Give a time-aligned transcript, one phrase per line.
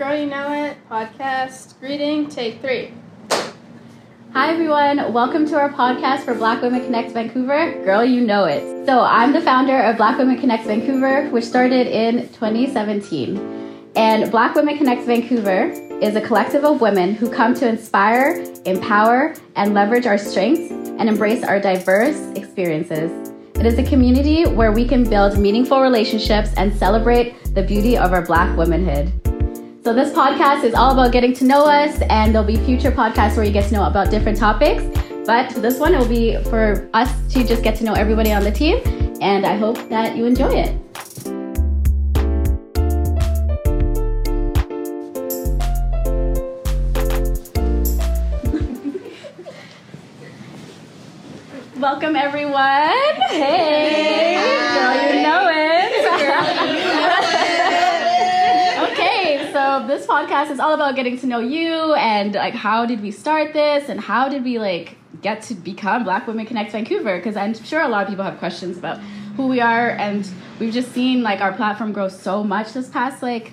[0.00, 2.94] Girl You Know It podcast greeting, take three.
[4.32, 7.84] Hi everyone, welcome to our podcast for Black Women Connect Vancouver.
[7.84, 8.86] Girl, you know it.
[8.86, 13.92] So, I'm the founder of Black Women Connect Vancouver, which started in 2017.
[13.94, 15.64] And Black Women Connect Vancouver
[16.00, 21.10] is a collective of women who come to inspire, empower, and leverage our strengths and
[21.10, 23.32] embrace our diverse experiences.
[23.56, 28.14] It is a community where we can build meaningful relationships and celebrate the beauty of
[28.14, 29.19] our Black womanhood.
[29.90, 33.34] So, this podcast is all about getting to know us, and there'll be future podcasts
[33.34, 34.84] where you get to know about different topics.
[35.26, 38.52] But this one will be for us to just get to know everybody on the
[38.52, 38.80] team,
[39.20, 40.76] and I hope that you enjoy it.
[51.80, 52.62] Welcome, everyone.
[53.28, 54.36] Hey,
[54.72, 55.80] girl, you know it.
[58.92, 63.02] okay, so this podcast is all about getting to know you and like how did
[63.02, 67.18] we start this and how did we like get to become Black Women Connect Vancouver?
[67.18, 68.98] Because I'm sure a lot of people have questions about
[69.36, 73.22] who we are, and we've just seen like our platform grow so much this past
[73.22, 73.52] like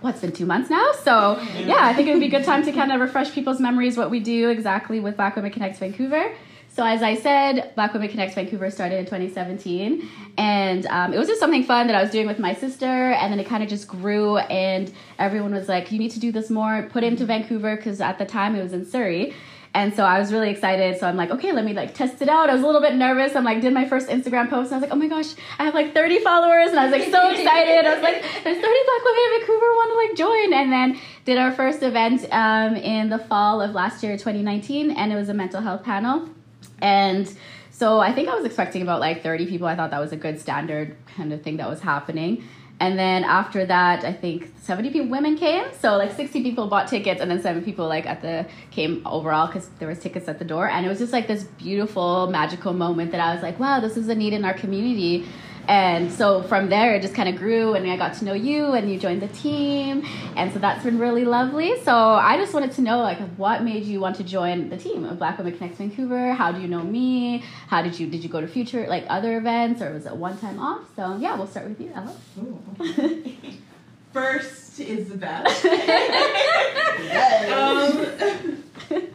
[0.00, 0.92] what's been two months now.
[1.02, 3.60] So yeah, I think it would be a good time to kind of refresh people's
[3.60, 6.34] memories what we do exactly with Black Women Connect Vancouver.
[6.74, 11.28] So as I said, Black Women Connect Vancouver started in 2017, and um, it was
[11.28, 13.68] just something fun that I was doing with my sister, and then it kind of
[13.68, 16.88] just grew, and everyone was like, "You need to do this more.
[16.90, 19.34] Put it into Vancouver," because at the time it was in Surrey.
[19.74, 20.98] And so I was really excited.
[20.98, 22.50] So I'm like, okay, let me like test it out.
[22.50, 23.34] I was a little bit nervous.
[23.34, 25.64] I'm like, did my first Instagram post, and I was like, oh my gosh, I
[25.64, 27.84] have like 30 followers, and I was like so excited.
[27.84, 30.98] I was like, there's 30 Black women in Vancouver want to like join, and then
[31.26, 35.28] did our first event um, in the fall of last year, 2019, and it was
[35.28, 36.30] a mental health panel.
[36.82, 37.32] And
[37.70, 39.66] so I think I was expecting about like 30 people.
[39.66, 42.44] I thought that was a good standard kind of thing that was happening.
[42.80, 45.64] And then after that, I think 70 people women came.
[45.80, 49.46] So like 60 people bought tickets and then seven people like at the came overall
[49.46, 50.68] because there was tickets at the door.
[50.68, 53.96] And it was just like this beautiful, magical moment that I was like, wow, this
[53.96, 55.24] is a need in our community.
[55.68, 58.72] And so from there, it just kind of grew, and I got to know you,
[58.72, 60.04] and you joined the team,
[60.36, 61.80] and so that's been really lovely.
[61.82, 65.04] So I just wanted to know, like, what made you want to join the team
[65.04, 66.32] of Black Women Connect Vancouver?
[66.32, 67.44] How do you know me?
[67.68, 70.36] How did you did you go to future like other events, or was it one
[70.38, 70.80] time off?
[70.96, 72.16] So yeah, we'll start with you, Ella.
[74.12, 75.64] First is the best.
[77.50, 78.62] um,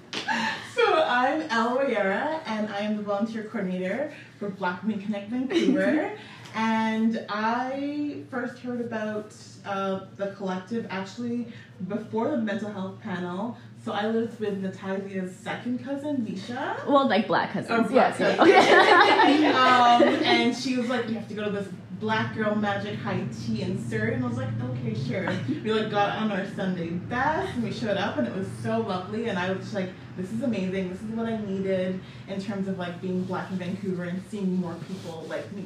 [0.76, 6.12] so I'm Ella Wayera, and I am the volunteer coordinator for Black Women Connect Vancouver.
[6.56, 9.34] And I first heard about
[9.66, 11.48] uh, the collective actually
[11.88, 13.58] before the mental health panel.
[13.84, 16.86] So I lived with Natalia's second cousin, Nisha.
[16.88, 17.88] Well, like black cousins.
[17.90, 18.48] Oh, yes, cousin.
[18.48, 20.00] yeah.
[20.02, 21.70] um, and she was like, "You have to go to this
[22.00, 25.30] Black Girl Magic High Tea in Surrey," and I was like, "Okay, sure."
[25.64, 28.82] We like got on our Sunday best, and we showed up, and it was so
[28.82, 29.30] lovely.
[29.30, 30.90] And I was just like, "This is amazing.
[30.90, 34.54] This is what I needed in terms of like being Black in Vancouver and seeing
[34.58, 35.66] more people like me."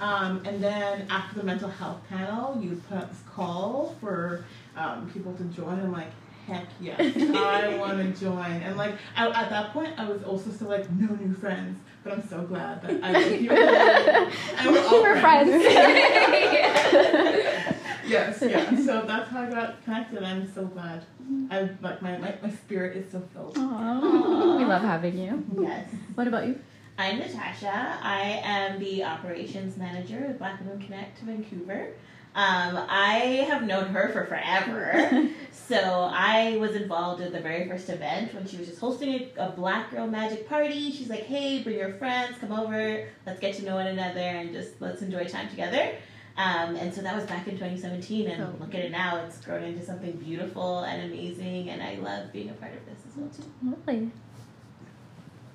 [0.00, 4.44] Um, and then after the mental health panel, you put up this call for
[4.76, 5.80] um, people to join.
[5.80, 6.10] I'm like,
[6.46, 8.52] heck yes, I want to join.
[8.62, 11.78] And like I, at that point, I was also still like, no new friends.
[12.04, 13.52] But I'm so glad that I was here.
[13.52, 15.50] and we're all We're friends.
[15.50, 15.64] friends.
[18.06, 18.76] yes, yeah.
[18.76, 20.22] So that's how I got connected.
[20.22, 21.04] I'm so glad.
[21.50, 23.58] I like my, my, my spirit is so filled.
[23.58, 25.44] Aw, we love having you.
[25.60, 25.90] Yes.
[26.14, 26.58] What about you?
[27.00, 27.96] I'm Natasha.
[28.02, 31.90] I am the operations manager with Black Women Connect Vancouver.
[32.34, 35.28] Um, I have known her for forever.
[35.52, 35.76] so
[36.12, 39.50] I was involved in the very first event when she was just hosting a, a
[39.50, 40.90] Black Girl Magic party.
[40.90, 44.52] She's like, hey, bring your friends, come over, let's get to know one another, and
[44.52, 45.92] just let's enjoy time together.
[46.36, 48.54] Um, and so that was back in 2017, and Oh.
[48.58, 49.24] look at it now.
[49.24, 52.98] It's grown into something beautiful and amazing, and I love being a part of this
[53.08, 53.44] as well, too.
[53.62, 54.10] Lovely.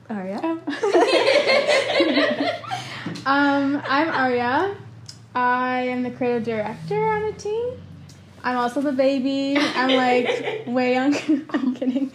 [0.09, 0.59] Aria?
[3.25, 4.75] Um, I'm Arya.
[5.34, 7.72] I am the creative director on the team.
[8.44, 9.56] I'm also the baby.
[9.58, 11.45] I'm like way younger.
[11.51, 12.12] I'm kidding.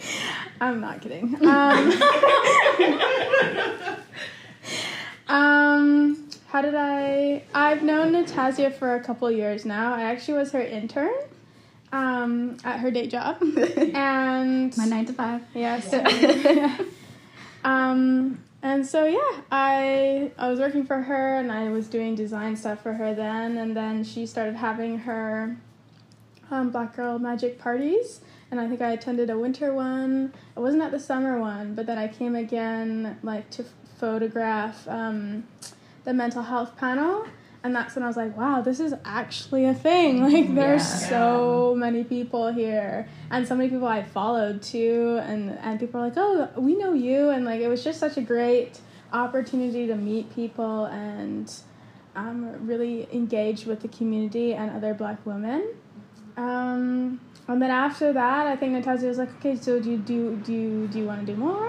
[0.61, 1.35] I'm not kidding.
[1.47, 1.93] Um,
[5.29, 7.43] um, how did I?
[7.55, 9.95] I've known Natasha for a couple years now.
[9.95, 11.15] I actually was her intern
[11.91, 15.41] um, at her day job, and My nine to five.
[15.55, 15.89] Yes.
[17.65, 22.57] Um, and so yeah, I I was working for her and I was doing design
[22.57, 25.57] stuff for her then, and then she started having her
[26.51, 28.21] um, Black Girl Magic parties,
[28.51, 30.33] and I think I attended a winter one.
[30.57, 33.65] I wasn't at the summer one, but then I came again like to
[33.99, 35.45] photograph um,
[36.05, 37.27] the mental health panel.
[37.65, 40.23] And that's when I was like, wow, this is actually a thing.
[40.33, 41.09] Like there's Yeah.
[41.11, 46.05] so many people here, and so many people I followed too, and and people are
[46.05, 48.81] like, oh, we know you, and like it was just such a great
[49.13, 51.53] opportunity to meet people and
[52.15, 55.67] um, really engage with the community and other Black women.
[56.37, 60.37] Um, and then after that, I think Natasha was like, "Okay, so do you do
[60.37, 61.69] do you, do you want to do more?"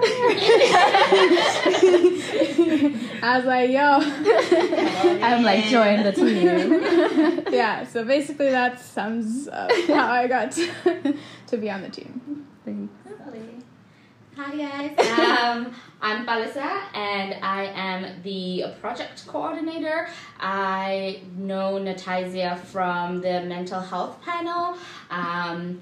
[3.24, 4.00] I was like, "Yo,
[5.26, 7.54] I'm like join the team.
[7.54, 11.16] yeah." So basically, that sums up how I got to,
[11.48, 12.46] to be on the team.
[14.42, 20.08] Hi guys, um, I'm Balisa and I am the project coordinator.
[20.40, 24.78] I know Natizia from the mental health panel.
[25.10, 25.82] Um,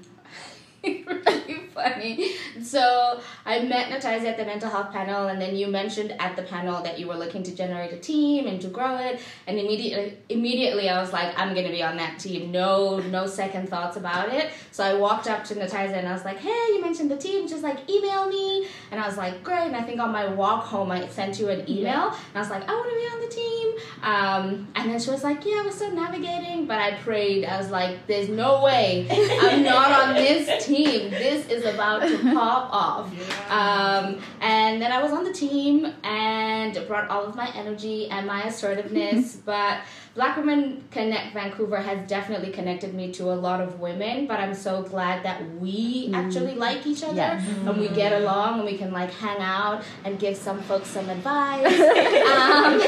[0.84, 2.34] really funny.
[2.62, 6.42] So I met Natizia at the mental health panel, and then you mentioned at the
[6.42, 9.20] panel that you were looking to generate a team and to grow it.
[9.46, 12.52] And immediately, immediately I was like, I'm gonna be on that team.
[12.52, 14.50] No, no second thoughts about it.
[14.70, 17.48] So I walked up to Natizia and I was like, Hey, you mentioned the team.
[17.48, 18.68] Just like email me.
[18.90, 19.66] And I was like, Great.
[19.66, 22.50] And I think on my walk home, I sent you an email, and I was
[22.50, 23.72] like, I want to be on the team.
[24.02, 26.66] Um, and then she was like, Yeah, we're still navigating.
[26.66, 27.44] But I prayed.
[27.44, 30.67] I was like, There's no way I'm not on this team.
[30.68, 33.50] This is about to pop off.
[33.50, 38.26] Um, and then I was on the team and brought all of my energy and
[38.26, 39.36] my assertiveness.
[39.44, 39.78] but
[40.14, 44.26] Black Women Connect Vancouver has definitely connected me to a lot of women.
[44.26, 47.46] But I'm so glad that we actually like each other Yes.
[47.64, 51.08] and we get along and we can like hang out and give some folks some
[51.08, 51.64] advice.
[52.34, 52.80] um,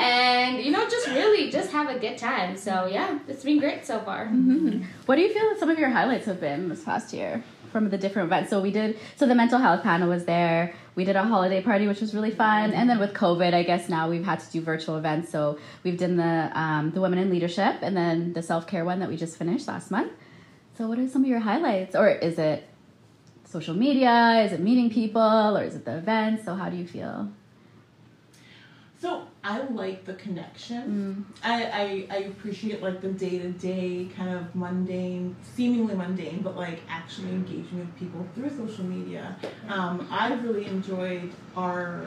[0.00, 2.56] and you know, just really just have a good time.
[2.56, 4.26] So yeah, it's been great so far.
[4.26, 4.84] Mhm.
[5.06, 7.90] What do you feel that some of your highlights have been this past year from
[7.90, 8.50] the different events?
[8.50, 8.98] So we did.
[9.16, 10.74] So the mental health panel was there.
[10.94, 12.72] We did a holiday party, which was really fun.
[12.72, 15.30] And then with COVID, I guess now we've had to do virtual events.
[15.30, 18.98] So we've done the um, the women in leadership, and then the self care one
[19.00, 20.12] that we just finished last month.
[20.76, 22.68] So what are some of your highlights, or is it
[23.44, 24.42] social media?
[24.44, 26.44] Is it meeting people, or is it the events?
[26.44, 27.30] So how do you feel?
[29.06, 31.26] So I like the connection.
[31.44, 36.56] I, I I appreciate like the day to day kind of mundane, seemingly mundane, but
[36.56, 39.36] like actually engaging with people through social media.
[39.68, 42.04] Um, I really enjoyed our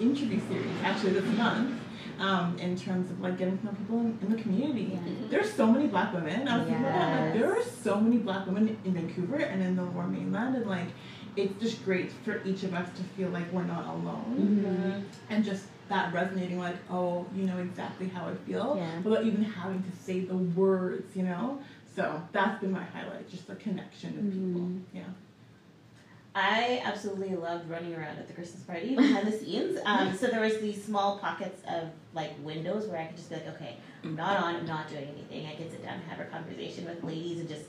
[0.00, 1.80] interview series actually this month.
[2.18, 4.98] Um, in terms of like getting to know people in, in the community,
[5.30, 6.48] there's so many Black women.
[6.48, 9.62] I was thinking about that, like there are so many Black women in Vancouver and
[9.62, 10.88] in the Lower Mainland, and like
[11.36, 15.64] it's just great for each of us to feel like we're not alone and just
[15.88, 19.00] that resonating like oh you know exactly how i feel Yeah.
[19.02, 21.60] without even having to say the words you know
[21.94, 25.10] so that's been my highlight just the connection with people yeah
[26.36, 29.78] I absolutely loved running around at the Christmas party behind the scenes.
[29.84, 33.36] Um, so there was these small pockets of like windows where I could just be
[33.36, 35.46] like, okay, I'm not on, I'm not doing anything.
[35.46, 37.66] I can sit down and have a conversation with ladies and just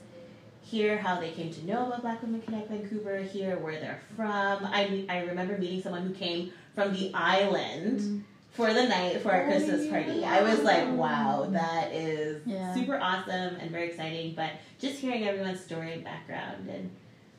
[0.66, 4.66] hear how they came to know about Black Women Connect Vancouver, hear where they're from.
[4.66, 8.22] I I remember meeting someone who came from the island mm.
[8.52, 10.26] for the night for our Oh, Christmas party.
[10.26, 12.74] I was like, wow, that is Yeah.
[12.74, 14.34] super awesome and very exciting.
[14.36, 16.90] But just hearing everyone's story and background and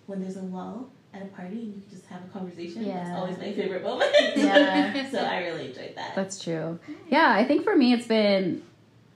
[0.06, 3.10] when there's a lull at a party and you can just have a conversation, that's
[3.10, 4.12] always my favorite moment.
[4.36, 5.10] Yeah.
[5.10, 6.14] so I really enjoyed that.
[6.14, 6.78] That's true.
[7.08, 8.62] Yeah, I think for me it's been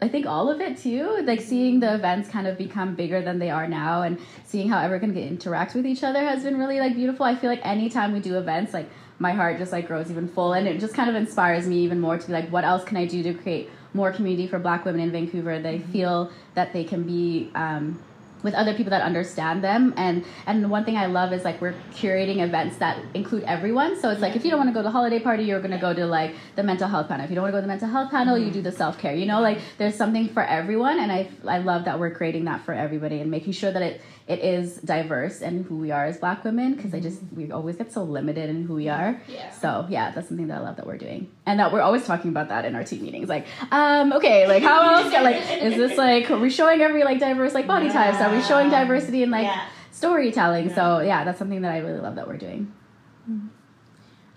[0.03, 3.39] I think all of it too, like seeing the events kind of become bigger than
[3.39, 6.81] they are now and seeing how everyone can interact with each other has been really
[6.81, 7.27] like beautiful.
[7.27, 8.89] I feel like anytime we do events like
[9.19, 12.01] my heart just like grows even full and it just kind of inspires me even
[12.01, 14.87] more to be like what else can I do to create more community for black
[14.87, 15.59] women in Vancouver.
[15.59, 18.03] They feel that they can be um
[18.43, 19.95] with other people that understand them.
[19.97, 24.01] And and one thing i love is like we're curating events that include everyone.
[24.01, 25.71] So it's like if you don't want to go to the holiday party you're going
[25.73, 27.25] to go to like the mental health panel.
[27.25, 29.15] If you don't want to go to the mental health panel you do the self-care.
[29.15, 32.65] You know like there's something for everyone and i i love that we're creating that
[32.65, 36.19] for everybody and making sure that it it is diverse and who we are as
[36.19, 39.21] black women because i just we always get so limited in who we are.
[39.29, 39.51] Yeah.
[39.51, 41.29] so yeah that's something that i love that we're doing.
[41.47, 43.29] And that we're always talking about that in our team meetings.
[43.29, 47.19] Like um okay like how else like is this like are we showing every like
[47.19, 49.67] diverse like body types are we showing diversity in like yeah.
[49.91, 52.73] storytelling so yeah that's something that i really love that we're doing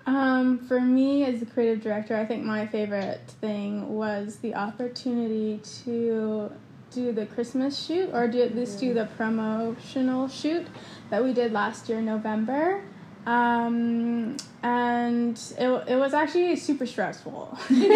[0.05, 5.61] Um, for me as a creative director, I think my favorite thing was the opportunity
[5.85, 6.51] to
[6.91, 10.67] do the Christmas shoot or do at least do the promotional shoot
[11.09, 12.83] that we did last year in November.
[13.25, 17.57] Um, and it, it was actually super stressful.
[17.69, 17.89] doing,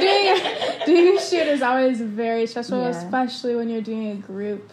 [0.00, 0.36] doing,
[0.86, 2.88] doing a shoot is always very stressful, Yeah.
[2.88, 4.72] especially when you're doing a group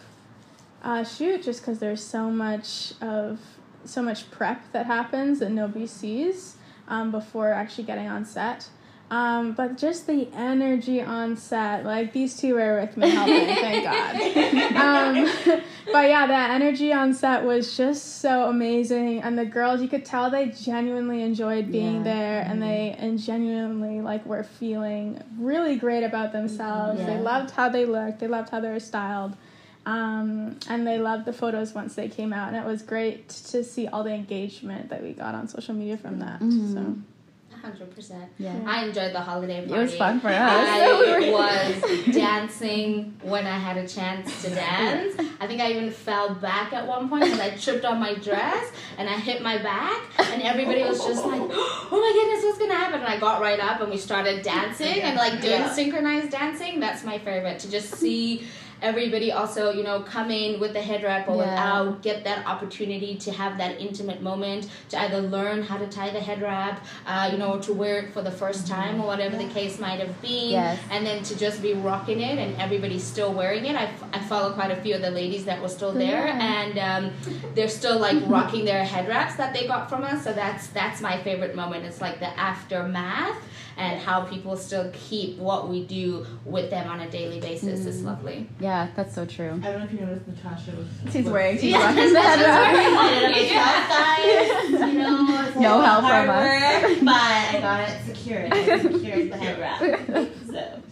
[0.86, 3.40] uh, shoot, just because there's so much of
[3.84, 6.56] so much prep that happens that nobody sees
[6.88, 8.68] um, before actually getting on set.
[9.08, 13.84] Um, but just the energy on set, like these two were with me helping, thank
[14.74, 14.76] God.
[14.76, 15.30] Um,
[15.92, 20.04] but yeah, that energy on set was just so amazing, and the girls, you could
[20.04, 22.02] tell they genuinely enjoyed being Yeah.
[22.14, 26.98] there, and they and genuinely like were feeling really great about themselves.
[27.04, 29.36] They loved how they looked, they loved how they were styled.
[29.86, 33.62] Um, and they loved the photos once they came out, and it was great to
[33.64, 36.40] see all the engagement that we got on social media from that.
[36.40, 36.74] Mhm.
[36.74, 36.96] So
[37.62, 38.24] hundred percent.
[38.38, 38.54] Yeah.
[38.64, 40.34] I enjoyed the holiday It was fun for us.
[40.36, 41.30] I
[42.04, 45.16] was dancing when I had a chance to dance.
[45.40, 48.70] I think I even fell back at one point because I tripped on my dress
[48.98, 50.00] and I hit my back,
[50.32, 53.58] and everybody was just like, "Oh my goodness, what's gonna happen?" And I got right
[53.58, 55.72] up and we started dancing and like doing Yeah.
[55.72, 56.78] synchronized dancing.
[56.80, 58.44] That's my favorite to just see
[58.82, 61.50] everybody also you know come in with the head wrap or Yeah.
[61.50, 66.10] without get that opportunity to have that intimate moment to either learn how to tie
[66.10, 69.36] the head wrap uh, you know to wear it for the first time or whatever
[69.36, 70.78] the case might have been Yes.
[70.90, 74.18] and then to just be rocking it and everybody's still wearing it I, f- I
[74.20, 76.52] follow quite a few of the ladies that were still there Yeah.
[76.54, 77.12] and um,
[77.54, 81.00] they're still like rocking their head wraps that they got from us so that's that's
[81.00, 83.36] my favorite moment it's like the aftermath
[83.78, 88.02] and how people still keep what we do with them on a daily basis is
[88.02, 89.50] lovely Yeah, that's so true.
[89.62, 90.86] I don't know if you noticed Natasha was.
[91.12, 91.86] She's was- wearing, she's Yeah.
[91.86, 92.74] rocking the head wrap.
[92.74, 94.92] I did it myself, guys.
[94.92, 96.98] You know, it's No help from us.
[97.04, 98.52] but I got it secured.
[98.52, 100.28] I secured the head wrap.
[100.46, 100.82] So.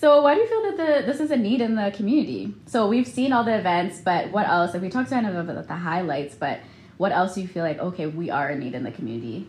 [0.00, 2.52] So, why do you feel that the this is a need in the community?
[2.66, 4.74] So, we've seen all the events, but what else?
[4.74, 6.58] If we talked kind of about the highlights, but
[6.98, 7.78] what else do you feel like?
[7.78, 9.46] Okay, we are a need in the community.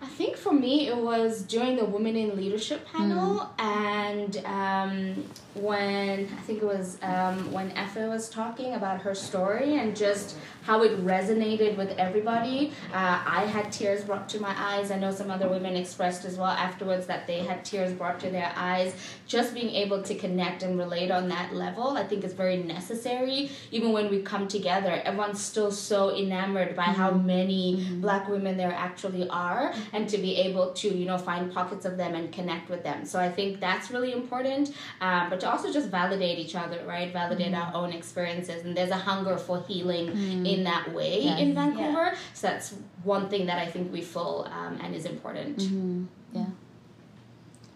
[0.17, 6.41] think for me it was during the Women in Leadership panel, and um, when I
[6.41, 11.03] think it was um, when Effa was talking about her story and just how it
[11.03, 12.71] resonated with everybody.
[12.93, 14.91] Uh, I had tears brought to my eyes.
[14.91, 18.29] I know some other women expressed as well afterwards that they had tears brought to
[18.29, 18.93] their eyes.
[19.27, 23.49] Just being able to connect and relate on that level, I think is very necessary.
[23.71, 28.73] Even when we come together, everyone's still so enamored by how many black women there
[28.73, 32.69] actually are, and to be able to you know find pockets of them and connect
[32.69, 33.05] with them.
[33.05, 34.75] So I think that's really important.
[35.01, 37.11] Um, but to also just validate each other, right?
[37.11, 40.07] Validate our own experiences, and there's a hunger for healing
[40.45, 41.39] in that way Yes.
[41.39, 42.13] in Vancouver.
[42.33, 45.57] So that's one thing that I think we feel um, and is important.
[45.57, 46.05] Mm-hmm.
[46.33, 46.45] Yeah.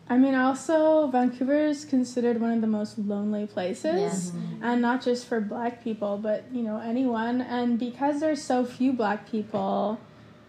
[0.08, 4.32] I mean, also, Vancouver is considered one of the most lonely places,
[4.62, 7.42] and not just for black people, but you know, anyone.
[7.42, 10.00] And because there's so few black people,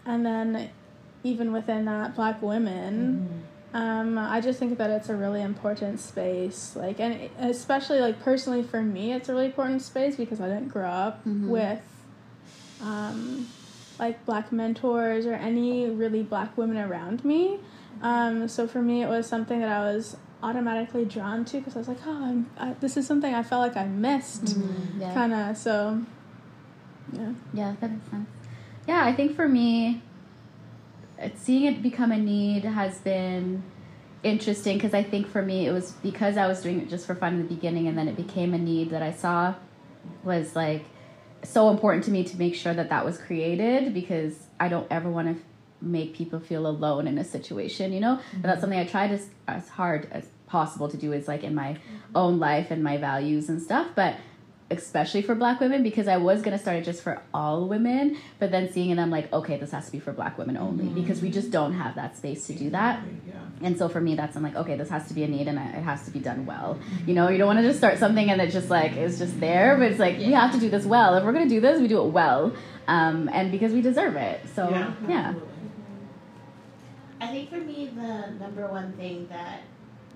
[0.05, 0.69] and then
[1.23, 6.75] even within that, black women, um, I just think that it's a really important space.
[6.75, 10.69] Like, and especially like personally for me, it's a really important space because I didn't
[10.69, 11.47] grow up Mhm.
[11.47, 11.81] with,
[12.81, 13.47] um,
[13.99, 17.59] like black mentors or any really black women around me.
[18.01, 21.79] Um, so for me, it was something that I was automatically drawn to because I
[21.79, 24.55] was like, oh, I'm, I, this is something I felt like I missed,
[24.99, 25.13] Yeah.
[25.13, 25.57] kind of.
[25.57, 26.01] So,
[27.11, 27.31] yeah.
[27.53, 28.27] Yeah, that makes sense.
[28.87, 30.01] Yeah, I think for me,
[31.35, 33.63] seeing it become a need has been
[34.23, 37.15] interesting because I think for me it was because I was doing it just for
[37.15, 39.55] fun in the beginning and then it became a need that I saw
[40.23, 40.85] was like
[41.43, 45.09] so important to me to make sure that that was created because I don't ever
[45.09, 45.43] want to
[45.81, 48.19] make people feel alone in a situation, you know?
[48.33, 48.61] And that's mm-hmm.
[48.61, 52.15] something I tried as, as hard as possible to do is like in my mm-hmm.
[52.15, 54.15] own life and my values and stuff, but
[54.69, 58.51] especially for black women because I was gonna start it just for all women, but
[58.51, 61.21] then seeing it, I'm like, okay, this has to be for black women only because
[61.21, 63.01] we just don't have that space to do that.
[63.27, 63.33] Yeah.
[63.61, 65.57] And so for me, that's I'm like, okay, this has to be a need and
[65.57, 66.77] it has to be done well.
[67.05, 69.39] You know, you don't want to just start something and it just like it's just
[69.39, 71.15] there, but it's like we have to do this well.
[71.15, 72.53] If we're gonna do this, we do it well,
[72.87, 74.41] um, and because we deserve it.
[74.53, 75.53] So yeah, absolutely.
[77.19, 79.61] I think for me, the number one thing that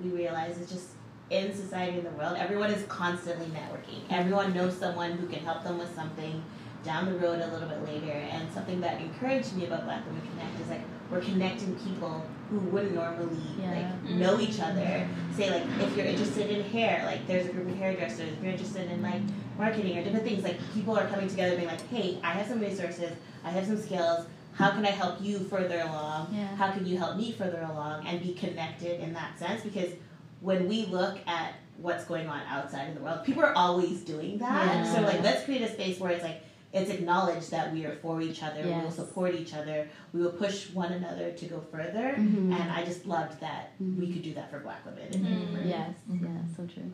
[0.03, 0.89] we realize is just
[1.31, 4.01] in society in the world, everyone is constantly networking.
[4.09, 6.43] Everyone knows someone who can help them with something
[6.83, 8.11] down the road a little bit later.
[8.11, 12.59] And something that encouraged me about Black Women Connect is like we're connecting people who
[12.59, 13.69] wouldn't normally Yeah.
[13.69, 14.19] like mm-hmm.
[14.19, 15.07] know each other.
[15.35, 18.33] Say like if you're interested in hair, like there's a group of hairdressers.
[18.33, 19.21] If you're interested in like
[19.57, 22.59] marketing or different things, like people are coming together being like, hey, I have some
[22.59, 23.11] resources,
[23.43, 24.25] I have some skills.
[24.53, 26.27] How can I help you further along?
[26.33, 26.55] Yeah.
[26.57, 29.61] How can you help me further along and be connected in that sense?
[29.63, 29.91] Because
[30.41, 34.37] when we look at what's going on outside in the world, people are always doing
[34.39, 34.65] that.
[34.85, 34.93] Yeah.
[34.95, 36.43] So like let's create a space where it's like
[36.73, 38.67] it's acknowledged that we are for each other, yes.
[38.77, 42.15] we will support each other, we will push one another to go further.
[42.17, 42.53] Mhm.
[42.59, 45.07] And I just loved that we could do that for black women.
[45.11, 45.27] in Mhm.
[45.47, 45.67] Vancouver.
[45.67, 46.91] yes, yeah, so true.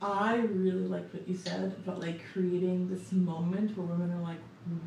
[0.00, 4.38] I really like what you said about like creating this moment where women are like,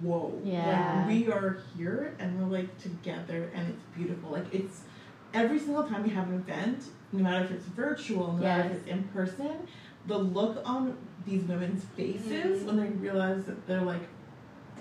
[0.01, 0.97] whoa, Yeah.
[0.99, 4.31] like we are here and we're like together and it's beautiful.
[4.31, 4.81] Like it's
[5.33, 8.77] every single time we have an event, no matter if it's virtual, no matter if
[8.77, 9.67] it's in person,
[10.07, 12.65] the look on these women's faces mm-hmm.
[12.65, 14.01] when they realize that they're like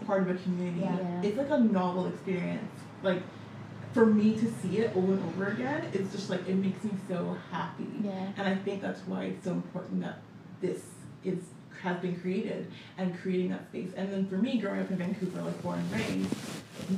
[0.06, 1.22] part of a community, Yeah.
[1.22, 2.70] It's like a novel experience.
[3.02, 3.22] Like
[3.92, 6.92] for me to see it over and over again, it's just like it makes me
[7.08, 7.88] so happy.
[8.02, 8.32] Yeah.
[8.36, 10.20] And I think that's why it's so important that
[10.60, 10.82] this
[11.24, 11.38] is
[11.82, 13.90] has been created and creating that space.
[13.96, 16.34] And then for me, growing up in Vancouver, like born and raised,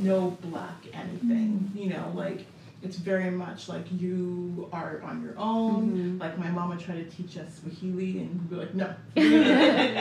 [0.00, 1.70] no black anything.
[1.70, 1.78] Mm-hmm.
[1.78, 2.46] You know, like
[2.82, 6.18] it's very much like you are on your own.
[6.18, 8.92] Like my mom would try to teach us Swahili, and we'd be like, no,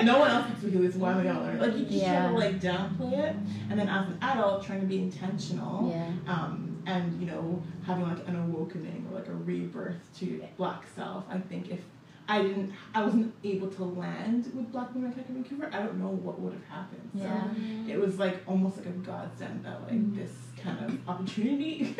[0.03, 1.59] no, one else speaks Swahili, so why am I gonna learn?
[1.59, 2.19] Like you just Yeah.
[2.19, 3.35] try to like downplay it,
[3.69, 6.33] and then as an adult, trying to be intentional Yeah.
[6.33, 11.23] um, and you know having like an awakening or like a rebirth to black self
[11.29, 11.79] i think if
[12.27, 16.00] i didn't i wasn't able to land with black women tech in vancouver i don't
[16.00, 17.43] know what would have happened Yeah.
[17.85, 20.15] so it was like almost like a godsend that like Mm.
[20.15, 20.31] this
[20.63, 21.95] kind of opportunity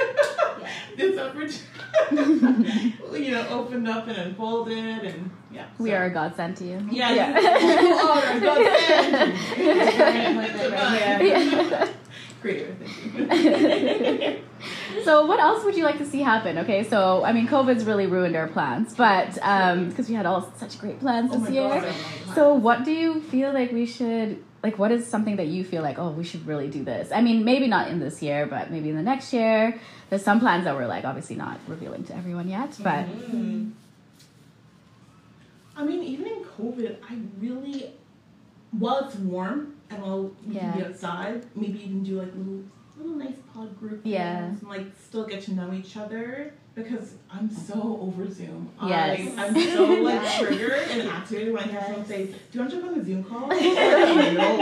[0.98, 1.62] this opportunity
[3.26, 6.88] you know opened up and unfolded and yeah We are a godsend to you.
[6.92, 7.40] yeah, Yeah.
[7.82, 9.34] you are a godsend.
[11.22, 11.90] Yeah.
[12.42, 14.44] Creative thinking.
[15.04, 16.58] So what else would you like to see happen?
[16.60, 20.52] Okay, so I mean, COVID's really ruined our plans, but um, because we had all
[20.58, 21.70] such great plans Oh this my year.
[21.70, 21.94] God,
[22.28, 24.78] my So what do you feel like we should like?
[24.78, 25.98] What is something that you feel like?
[26.00, 27.12] Oh, we should really do this.
[27.12, 29.80] I mean, maybe not in this year, but maybe in the next year.
[30.10, 33.72] There's some plans that we're like obviously not revealing to everyone yet, but Mm.
[35.76, 37.92] I mean, even in COVID, I really,
[38.72, 42.64] while it's warm and while we can be outside, maybe even do like little,
[42.98, 44.46] little nice pod group Yeah.
[44.46, 48.70] and like still get to know each other because I'm so over Zoom.
[48.86, 49.34] Yes.
[49.38, 52.72] I, I'm so like triggered and activated when I hear someone say, "Do you want
[52.72, 54.56] to jump on the Zoom call?" Like, no,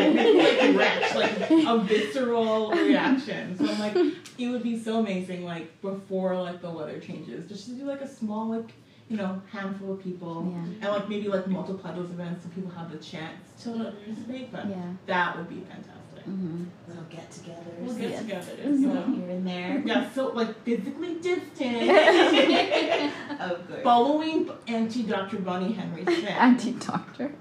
[0.74, 3.58] like like a visceral reaction.
[3.58, 7.66] So I'm like, it would be so amazing, like before like the weather changes, just
[7.66, 8.72] to do like a small like
[9.08, 12.72] you know handful of people, yeah, and like maybe like multiply those events so people
[12.72, 14.52] have the chance to participate.
[14.52, 14.94] But yeah.
[15.06, 15.99] that would be fantastic.
[16.30, 17.80] Hmm Little get togethers.
[17.80, 18.22] We'll get Yes.
[18.22, 18.52] together.
[18.64, 18.82] Mhm.
[18.82, 19.06] You know?
[19.14, 19.82] Here and there.
[19.86, 21.90] Yeah, so like physically distant,
[23.42, 23.84] Of course.
[23.84, 25.38] following anti Dr.
[25.40, 26.28] Bonnie Henry's fan.
[26.28, 27.32] Anti doctor.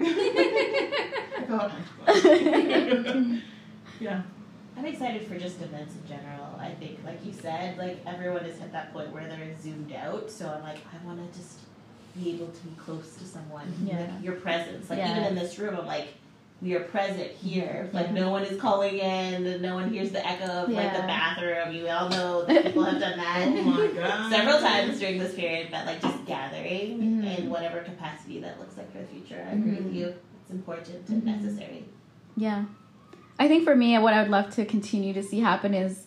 [2.09, 3.43] I
[4.01, 4.23] yeah.
[4.77, 6.55] I'm excited for just events in general.
[6.59, 10.31] I think, like you said, like everyone is at that point where they're zoomed out.
[10.31, 11.59] So I'm like, I want to just
[12.17, 13.73] be able to be close to someone.
[13.85, 13.99] Yeah.
[14.01, 14.89] Like your presence.
[14.89, 15.11] Like Yeah.
[15.13, 16.09] even in this room, I'm like,
[16.61, 17.89] we are present here.
[17.93, 18.13] Like Yeah.
[18.15, 19.63] no one is calling in.
[19.63, 21.73] No one hears the echo of like the bathroom.
[21.75, 23.65] You all know that people have done Oh that.
[23.65, 24.31] my god.
[24.31, 27.39] Several times during this period, but like just gathering Mhm.
[27.39, 29.47] in whatever capacity that looks like for the future.
[29.49, 29.85] I agree Mhm.
[29.85, 30.15] with you.
[30.43, 31.27] It's important and Mhm.
[31.43, 31.85] necessary.
[32.37, 32.65] Yeah.
[33.39, 36.07] I think for me, what I would love to continue to see happen is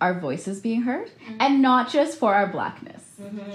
[0.00, 3.01] our voices being heard, and not just for our blackness.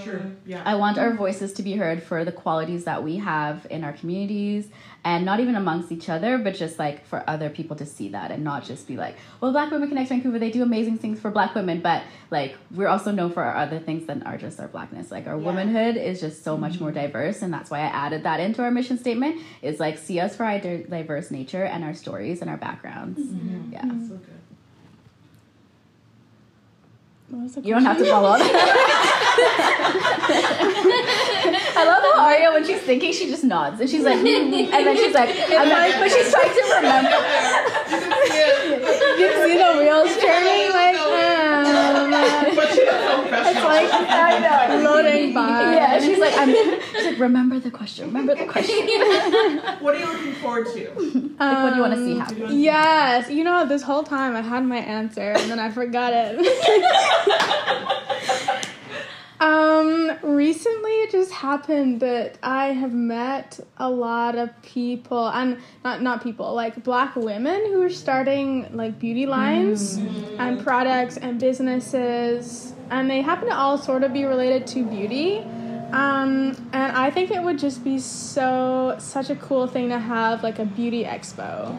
[0.04, 0.22] Sure.
[0.46, 0.62] Yeah.
[0.66, 3.94] I want our voices to be heard for the qualities that we have in our
[3.94, 4.68] communities
[5.04, 8.32] and not even amongst each other, but just like for other people to see that
[8.32, 11.32] and not just be like, well, Black Women Connect Vancouver, they do amazing things for
[11.32, 14.68] Black women, but like we're also known for our other things than are just our
[14.68, 15.12] blackness.
[15.12, 15.46] Like our Yeah.
[15.46, 17.00] womanhood is just so much more mm-hmm.
[17.00, 20.36] diverse, and that's why I added that into our mission statement is like see us
[20.36, 23.20] for our di- diverse nature and our stories and our backgrounds.
[23.20, 23.74] Mm-hmm.
[23.74, 23.82] Yeah.
[24.08, 24.37] So good.
[27.30, 28.40] What was the You don't have to follow up.
[31.80, 34.88] I love how Aria, when she's thinking, she just nods and she's like, "Hmm," and
[34.88, 37.12] then she's like, I'm like, but she's trying to remember.
[39.18, 40.96] You see the wheels turning like
[42.28, 43.48] um, But she's so professional.
[43.48, 44.84] It's like, I know.
[44.92, 45.74] loading by.
[45.74, 46.50] Yeah, she's like, I'm.
[46.98, 48.08] She's like, remember the question.
[48.08, 48.76] Remember the question.
[49.80, 50.90] What are you looking forward to?
[51.40, 52.60] Like, what do you want to see Um, happen?
[52.60, 58.04] Yes, you know this whole time I had my answer and then I forgot it.
[59.40, 66.02] Um, recently it just happened that I have met a lot of people and not
[66.02, 69.98] not people like black women who are starting like beauty lines
[70.40, 75.40] and products and businesses and they happen to all sort of be related to beauty.
[75.92, 80.44] Um, and I think it would just be so such a cool thing to have
[80.44, 81.78] like a beauty expo.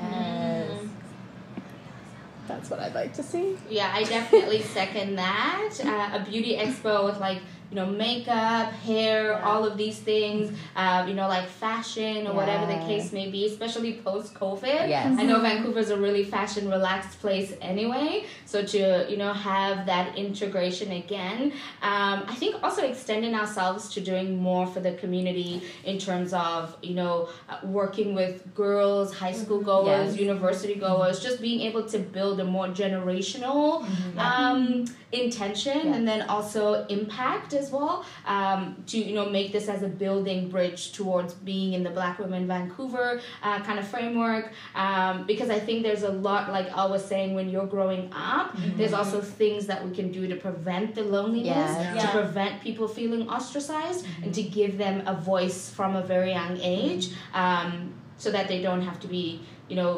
[2.48, 3.56] That's what I'd like to see.
[3.68, 5.74] Yeah, I definitely second that.
[5.84, 9.42] Uh, a beauty expo with like you know, makeup, hair, Yeah.
[9.48, 13.44] all of these things, um, you know, like fashion or whatever the case may be,
[13.46, 14.88] especially post COVID.
[14.88, 15.14] Yes.
[15.18, 20.16] I know Vancouver's a really fashion relaxed place anyway, so to you know have that
[20.16, 21.52] integration again,
[21.82, 26.74] um, I think also extending ourselves to doing more for the community in terms of
[26.82, 30.20] you know uh, working with girls, high school goers, Yes.
[30.20, 33.84] university goers, just being able to build a more generational
[34.18, 35.94] um, intention Yeah.
[35.94, 40.48] and then also impact as well um, to you know make this as a building
[40.48, 44.52] bridge towards being in the Black Women Vancouver uh, kind of framework.
[44.74, 48.56] Um, because I think there's a lot like I was saying when you're growing up
[48.78, 51.46] there's also things that we can do to prevent the loneliness
[51.78, 52.02] Yes.
[52.04, 56.56] to prevent people feeling ostracized and to give them a voice from a very young
[56.60, 59.92] age um, so that they don't have to be you know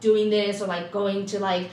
[0.00, 1.66] doing this or like going to like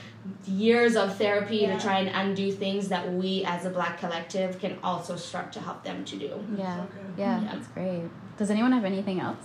[0.46, 1.76] years of therapy Yeah.
[1.76, 5.60] to try and undo things that we as a black collective can also start to
[5.60, 6.80] help them to do Yeah.
[6.82, 7.06] Okay.
[7.16, 7.48] Yeah, Yeah.
[7.52, 8.02] that's great.
[8.38, 9.44] Does anyone have anything else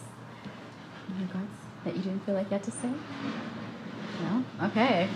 [1.09, 2.89] in regards that you didn't feel like you had to say?
[4.23, 4.43] No?
[4.67, 5.07] Okay.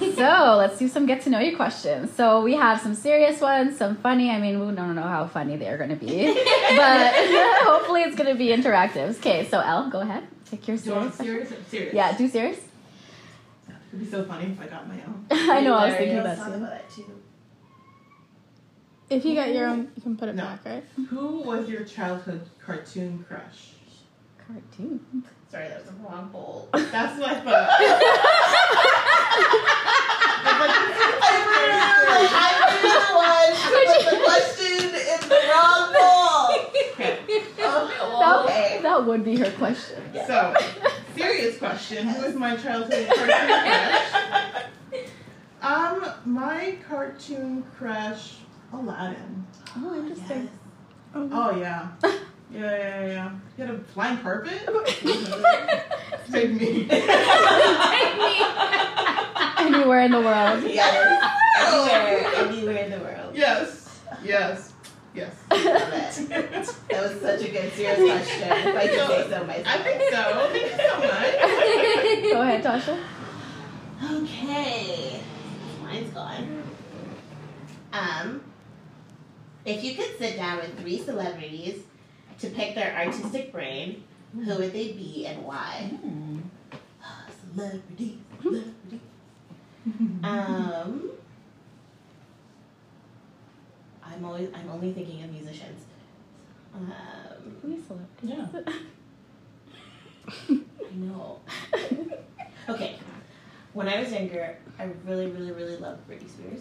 [0.14, 2.12] so let's do some get to know you questions.
[2.14, 4.30] So we have some serious ones, some funny.
[4.30, 6.26] I mean, we don't know how funny they are going to be,
[6.76, 7.12] but
[7.64, 9.16] hopefully it's going to be interactive.
[9.18, 10.24] Okay, so Elle, go ahead.
[10.50, 11.48] Pick your Do you want serious.
[11.48, 11.68] serious?
[11.68, 11.94] Serious.
[11.94, 12.60] Yeah, do serious.
[13.94, 15.24] It'd be so funny if I got my own.
[15.30, 16.42] I know, I was thinking that too.
[16.42, 17.22] about that too.
[19.08, 19.80] If you got your mm-hmm.
[19.82, 20.42] own, you can put it No.
[20.42, 20.84] back, right?
[21.10, 23.68] Who was your childhood cartoon crush?
[24.36, 25.22] Cartoon.
[25.48, 26.68] Sorry, that was the wrong bowl.
[26.72, 27.70] That's what I thought.
[38.24, 40.02] That, that would be her question.
[40.26, 40.54] So,
[41.14, 42.08] serious question.
[42.08, 44.64] Who is my childhood cartoon crush?
[45.62, 48.34] Um, my cartoon crush,
[48.72, 49.46] Aladdin.
[49.76, 50.50] Oh, interesting.
[51.14, 51.88] Oh, yeah.
[52.02, 52.20] Yeah,
[52.52, 53.30] yeah, yeah.
[53.56, 54.52] He had a flying carpet?
[56.30, 56.86] Take me.
[56.86, 58.36] Take me.
[59.58, 60.62] Anywhere in the world.
[60.64, 61.32] Yes.
[61.58, 63.34] Anywhere, anywhere in the world.
[63.34, 64.00] Yes.
[64.22, 64.73] Yes.
[65.14, 65.34] Yes.
[65.50, 65.60] Love.
[66.88, 68.48] That was such a good serious question.
[68.48, 69.66] If I could say so myself.
[69.66, 70.22] I think so.
[70.52, 72.32] Thank you so much.
[72.32, 72.96] Go ahead, Tasha.
[74.22, 75.20] Okay.
[75.82, 76.62] Mine's gone.
[77.92, 78.42] Um,
[79.64, 81.82] if you could sit down with three celebrities
[82.40, 84.02] to pick their artistic brain,
[84.34, 85.92] who would they be and why?
[87.54, 89.00] Celebrity, celebrity.
[90.24, 91.10] um,
[94.14, 95.84] I'm always I'm only thinking of musicians.
[96.74, 98.22] Um, is celebrity?
[98.22, 98.46] Yeah.
[100.50, 101.40] I know.
[102.68, 102.96] Okay.
[103.72, 106.60] When I was younger, I really, really, really loved Britney Spears.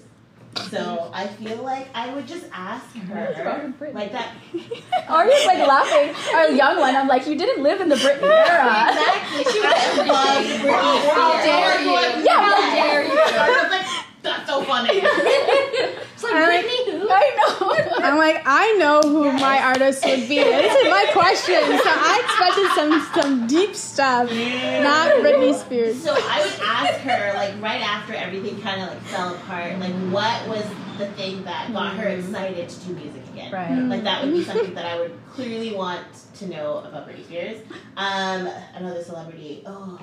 [0.70, 4.36] So I feel like I would just ask her, like that.
[5.10, 6.16] Arya's like laughing.
[6.36, 8.90] Our young one, I'm like, you didn't live in the Britney era.
[8.90, 9.52] Exactly.
[9.52, 10.70] She was loved Britney
[11.14, 12.24] How dare you?
[12.24, 13.20] Yeah, How dare you?
[13.20, 13.86] I was like,
[14.22, 16.00] that's so funny.
[16.24, 17.10] It's like I like- Britney who?
[17.10, 17.98] I know.
[18.06, 19.42] I'm like, I know who Yes.
[19.42, 20.36] my artist would be.
[20.40, 21.56] This is my question.
[21.56, 26.02] So I expected some some deep stuff, not Britney Spears.
[26.04, 29.94] So I would ask her, like right after everything kind of like fell apart, like
[30.12, 30.64] what was
[30.98, 33.52] the thing that got her excited to do music again?
[33.52, 33.72] Right.
[33.78, 36.06] Like that would be something that I would clearly want
[36.36, 37.62] to know about Britney Spears.
[37.98, 39.64] Um, another celebrity.
[39.66, 40.00] Oh,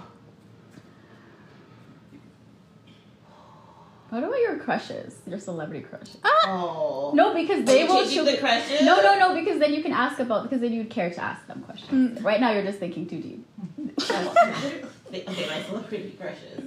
[4.11, 5.17] What about your crushes?
[5.27, 6.19] Your celebrity crushes?
[6.25, 7.13] oh.
[7.15, 8.03] No, because they will.
[8.03, 8.83] Changing show- the crushes.
[8.83, 11.47] No, no, no, because then you can ask about because then you'd care to ask
[11.47, 12.19] them questions.
[12.19, 12.25] Mm.
[12.25, 13.47] Right now, you're just thinking too deep.
[14.03, 14.35] Oh,
[15.15, 16.65] okay, my celebrity crushes.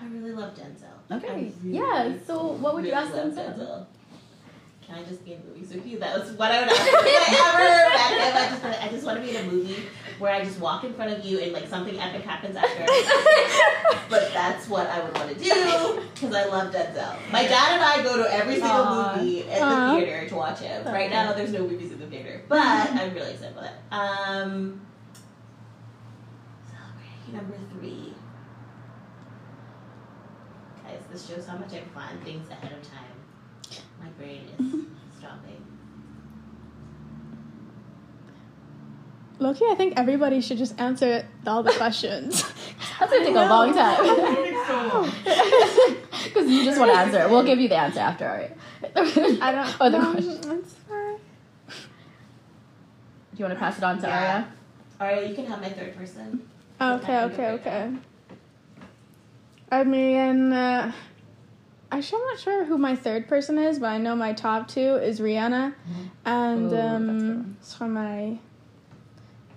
[0.00, 1.16] I really love Denzel.
[1.16, 1.28] Okay.
[1.28, 2.14] I really, yeah.
[2.26, 3.26] So, what would you ask them?
[3.28, 3.58] love then?
[3.58, 3.86] Denzel.
[4.86, 5.98] Can I just be in movies with you?
[5.98, 6.80] That was what I would ask.
[6.92, 7.66] Whatever.
[7.96, 9.76] Back then, I just, I just want to be in a movie
[10.18, 12.84] where I just walk in front of you and like something epic happens after.
[14.08, 17.16] but that's what I would want to do because I love Denzel.
[17.30, 19.16] My dad and I go to every single Aw.
[19.16, 19.94] movie at Aw.
[19.94, 20.84] the theater to watch him.
[20.86, 23.72] Right now, there's no movies in the theater, but I'm really excited about it.
[23.90, 24.80] Um,
[27.32, 28.14] number three.
[30.82, 33.82] Guys, this shows how much I plan things ahead of time.
[34.00, 35.65] My brain is stopping.
[39.38, 42.42] Loki, I think everybody should just answer all the questions.
[42.98, 44.02] That's gonna take a long time.
[44.02, 45.12] did it take so long?
[46.26, 47.20] Because you just want to answer.
[47.22, 47.30] it.
[47.30, 48.56] We'll give you the answer after, all right?
[49.42, 49.76] I don't.
[49.80, 50.58] Or the um, question.
[50.58, 51.16] it's fine.
[51.68, 54.18] Do you want to pass it on to Yeah.
[54.18, 54.52] Arya?
[55.00, 56.48] Alright, you can have my third person.
[56.80, 57.92] Okay, okay, okay.
[59.70, 60.92] I mean, uh,
[61.92, 64.96] Actually, I'm not sure who my third person is, but I know my top two
[64.96, 65.74] is Rihanna,
[66.24, 68.38] and Ooh, that's um, so my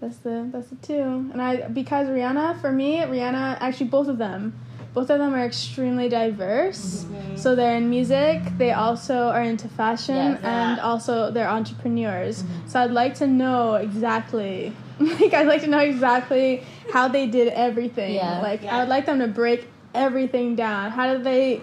[0.01, 1.01] that's the that's the two.
[1.31, 4.53] And I because Rihanna for me, Rihanna actually both of them,
[4.93, 7.03] both of them are extremely diverse.
[7.03, 7.35] Mm-hmm.
[7.35, 8.41] So they're in music.
[8.57, 10.39] They also are into fashion, Yes.
[10.43, 10.83] and Yeah.
[10.83, 12.43] also they're entrepreneurs.
[12.43, 12.67] Mm-hmm.
[12.67, 17.49] So I'd like to know exactly, like I'd like to know exactly how they did
[17.49, 18.15] everything.
[18.15, 18.41] Yeah.
[18.41, 18.75] Like Yeah.
[18.75, 20.91] I would like them to break everything down.
[20.91, 21.61] How did they,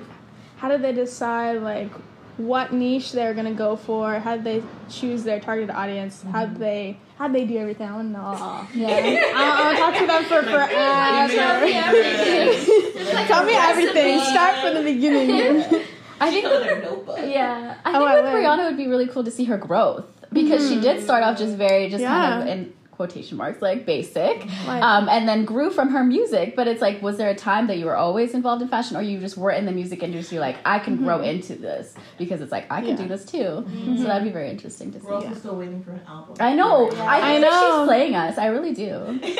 [0.59, 1.91] how did they decide like
[2.37, 4.19] what niche they're gonna go for?
[4.19, 6.21] How did they choose their target audience?
[6.21, 6.61] They, how did mm-hmm.
[6.61, 7.06] they do everything?
[7.19, 8.21] I want to know.
[8.21, 8.67] all.
[8.75, 9.33] Yeah.
[9.35, 10.69] I'll, I'll talk to them for forever.
[11.35, 13.27] Tell me everything.
[13.27, 14.21] Tell me everything.
[14.21, 15.65] Start from the beginning.
[16.21, 17.19] I think with her notebook.
[17.25, 18.43] Yeah, I Oh, think I with would.
[18.43, 21.37] Rihanna it would be really cool to see her growth because she did start off
[21.39, 22.55] just very, just kind of Yeah.
[22.55, 26.57] in quotation marks, like basic, Like- um, and then grew from her music.
[26.57, 29.03] But it's like, was there a time that you were always involved in fashion, or
[29.03, 30.39] you just were in the music industry?
[30.39, 32.97] Like, I can grow into this because it's like I can Yeah.
[32.97, 33.65] do this too.
[33.99, 35.07] So that'd be very interesting to see.
[35.07, 36.37] We're also still waiting for an album.
[36.41, 36.91] I know.
[36.91, 37.05] Yeah.
[37.05, 37.81] I, I know.
[37.83, 38.39] she's playing us.
[38.39, 39.21] I really do.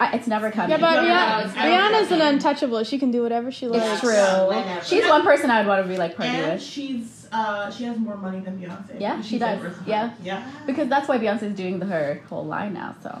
[0.00, 0.70] I, it's never coming.
[0.70, 2.84] Yeah, but No, no, Rihanna, it's Rihanna's an untouchable.
[2.84, 3.84] She can do whatever she likes.
[3.92, 4.48] it's true.
[4.48, 4.84] Whenever.
[4.84, 6.62] She's one person I would want to be like party And with.
[6.62, 9.00] she's uh she has more money than Beyonce.
[9.00, 9.60] Yeah, she does.
[9.86, 10.12] Yeah.
[10.22, 10.48] Yeah.
[10.66, 12.94] Because that's why Beyonce is doing the, her whole line now.
[13.02, 13.18] So,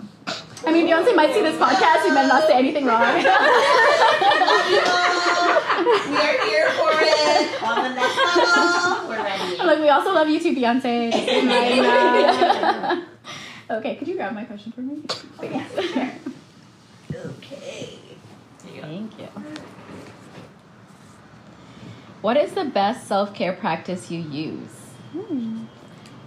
[0.66, 2.04] I mean, Beyonce might see this podcast.
[2.04, 3.00] We might not say anything wrong.
[6.12, 9.08] we are here for it on the next level.
[9.08, 9.56] We're ready.
[9.64, 11.10] Look, we also love you too, Beyonce.
[11.12, 13.06] I
[13.70, 15.02] okay, could you grab my question for me?
[15.42, 16.10] Yeah, sure.
[17.14, 17.98] Okay.
[18.80, 19.28] Thank you.
[22.22, 24.70] What is the best self care practice you use?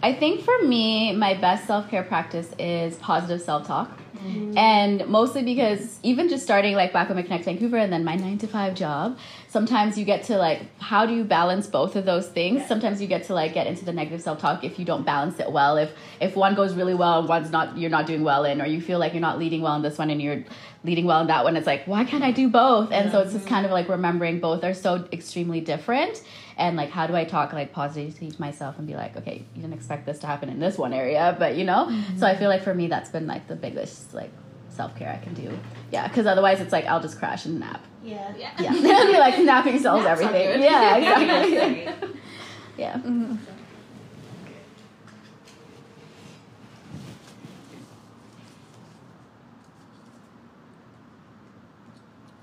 [0.03, 3.97] I think for me, my best self care practice is positive self talk.
[4.17, 4.57] Mm-hmm.
[4.57, 8.37] And mostly because even just starting like Black Women Connect Vancouver and then my nine
[8.39, 9.17] to five job,
[9.55, 12.67] sometimes you get to like, how do you balance both of those things?
[12.67, 15.39] Sometimes you get to like get into the negative self talk if you don't balance
[15.39, 15.77] it well.
[15.77, 18.65] If if one goes really well and one's not, you're not doing well in, or
[18.65, 20.43] you feel like you're not leading well in this one and you're
[20.83, 21.55] leading well in that one.
[21.55, 22.91] It's like, why can't I do both?
[22.91, 26.21] And so it's just kind of like remembering both are so extremely different.
[26.57, 29.61] And like, how do I talk like positively to myself and be like, okay, you
[29.61, 31.85] didn't expect this to happen in this one area, but you know?
[31.85, 32.19] Mm-hmm.
[32.19, 34.31] So I feel like for me, that's been like the biggest like
[34.75, 35.57] self care I can do.
[35.91, 37.81] Yeah, because otherwise it's like I'll just crash and nap.
[38.03, 38.33] Yeah.
[38.37, 38.51] Yeah.
[38.59, 40.59] Yeah, I'll be like napping solves Naps are everything.
[40.59, 40.61] good.
[40.63, 40.95] Yeah,
[41.47, 42.11] exactly.
[42.77, 42.99] yeah.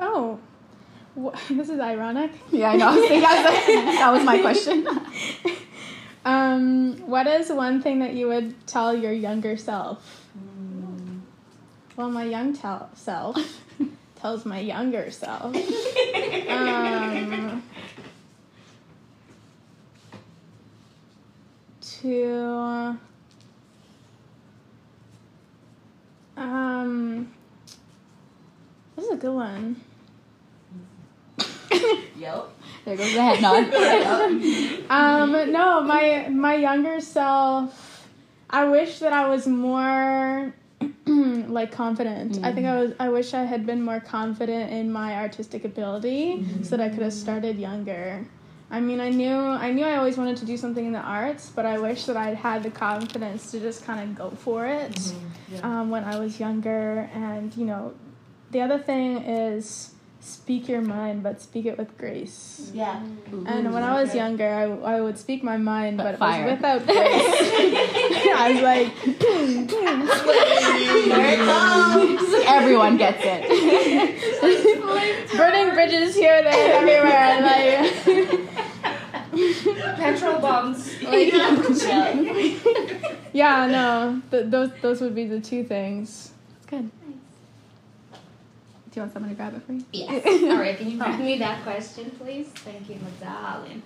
[0.01, 0.39] Oh,
[1.15, 2.33] Wha- this is ironic.
[2.51, 2.89] Yeah, I know.
[2.89, 4.89] I was thinking, I was like, that was my question.
[6.25, 10.22] Um, what is one thing that you would tell your younger self?
[12.03, 13.37] Well, my young tel- self
[14.17, 15.55] tells my younger self.
[16.49, 17.63] Um,
[21.81, 22.99] to
[26.37, 27.33] um,
[28.97, 29.81] this is a good one.
[32.19, 32.49] Yep.
[32.85, 34.91] There goes the head nod.
[34.91, 38.09] Um, no, my my younger self.
[38.51, 40.53] I wish that I was more
[41.13, 42.39] Hmm, like confident.
[42.43, 42.81] I think I hmm.
[42.81, 42.93] was.
[42.99, 47.03] I wish I had been more confident in my artistic ability, so that I could
[47.03, 48.27] have started younger.
[48.71, 51.51] I mean, I knew I knew I always wanted to do something in the arts,
[51.55, 54.95] but I wish that I'd had the confidence to just kind of go for it
[54.95, 55.67] mm-hmm.
[55.67, 57.11] um, when I was younger.
[57.13, 57.93] And you know,
[58.51, 62.71] the other thing is speak your mind, but speak it with grace.
[62.73, 62.95] Yeah.
[63.01, 63.47] Mm-hmm.
[63.47, 64.63] And when I was younger, I,
[64.97, 66.47] I would speak my mind, But but, fire.
[66.47, 66.97] it was without grace.
[68.35, 70.07] I was like, boom, boom.
[71.11, 72.35] Here it comes.
[72.47, 73.43] Everyone gets it.
[75.37, 77.43] burning bridges here, there, and everywhere.
[77.43, 78.49] Like,
[79.97, 80.93] Petrol bombs.
[81.03, 82.13] Yeah.
[83.33, 86.33] yeah, no, th- those those would be the two things.
[86.59, 86.91] It's good.
[88.93, 89.85] Do you want someone to grab it for you?
[89.91, 90.27] Yes.
[90.43, 90.77] All right.
[90.77, 92.49] Can you grab me that question, please?
[92.49, 93.83] Thank you, my darling.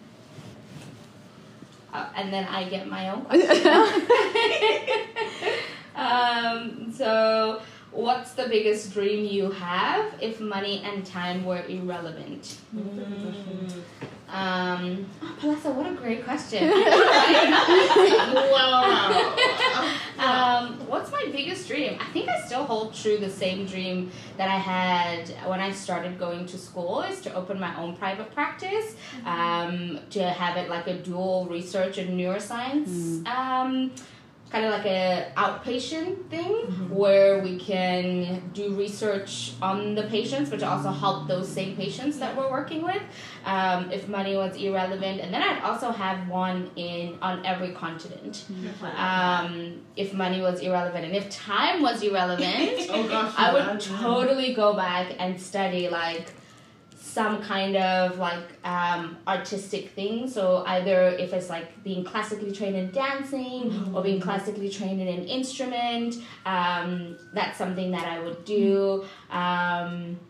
[1.92, 3.68] Uh, and then I get my own question.
[5.94, 7.62] um, so,
[7.96, 12.58] what's the biggest dream you have if money and time were irrelevant?
[14.28, 16.64] Um, oh, Palessa, what a great question.
[20.18, 21.96] um, what's my biggest dream?
[22.00, 26.18] I think I still hold true the same dream that I had when I started
[26.18, 30.88] going to school is to open my own private practice, um, to have it like
[30.88, 33.92] a dual research and neuroscience um,
[34.50, 36.54] kind of like a outpatient thing
[36.88, 42.18] where we can do research on the patients, but to also help those same patients
[42.20, 43.02] that we're working with.
[43.44, 48.44] Um, if money was irrelevant, and then I'd also have one in on every continent.
[48.96, 52.86] Um, if money was irrelevant, and if time was irrelevant.
[52.96, 53.34] Oh gosh.
[53.36, 56.32] I would totally go back and study like
[57.16, 60.28] some kind of like um, artistic thing.
[60.28, 65.08] So either if it's like being classically trained in dancing or being classically trained in
[65.08, 69.06] an instrument, um, that's something that I would do.
[69.30, 70.20] Um,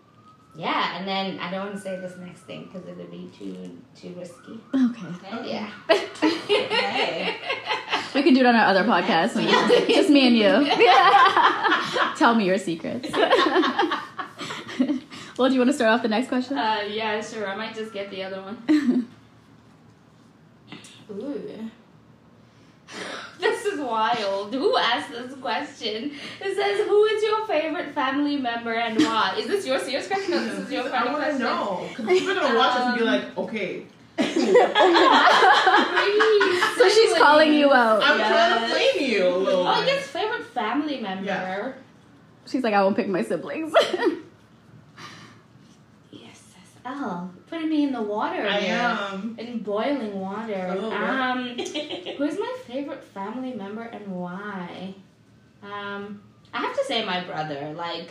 [0.55, 3.29] yeah, and then I don't want to say this next thing because it would be
[3.37, 4.61] too too risky.
[4.73, 5.51] Okay.
[5.51, 5.71] Yeah.
[5.91, 7.37] Okay.
[8.15, 9.35] We can do it on our other podcast.
[9.89, 12.15] Just me and you.
[12.17, 13.11] Tell me your secrets.
[15.37, 16.57] Well, do you want to start off the next question?
[16.59, 17.47] Uh, yeah, sure.
[17.49, 18.59] I might just get the other one.
[21.11, 21.71] Ooh.
[23.39, 24.55] This is wild.
[24.55, 26.13] Who asked this question?
[26.41, 30.33] It says, "Who is your favorite family member and why?" Is this your serious question?
[30.35, 31.39] or this is your I want to question.
[31.41, 31.85] know.
[31.89, 33.85] Because people are gonna watch this and be like, okay,
[34.17, 34.55] Please,
[36.79, 38.03] so she's calling you out.
[38.03, 38.29] I'm Yes.
[38.31, 41.25] trying to blame you a little Oh, I guess favorite family member.
[41.27, 41.73] Yeah.
[42.47, 43.75] She's like, I won't pick my siblings.
[46.89, 48.47] Oh, putting me in the water.
[48.47, 49.37] I am.
[49.39, 50.77] In boiling water.
[50.79, 54.95] Oh, um, who's my favorite family member and why?
[55.63, 56.23] Um,
[56.55, 57.75] I have to say my brother.
[57.77, 58.11] Like,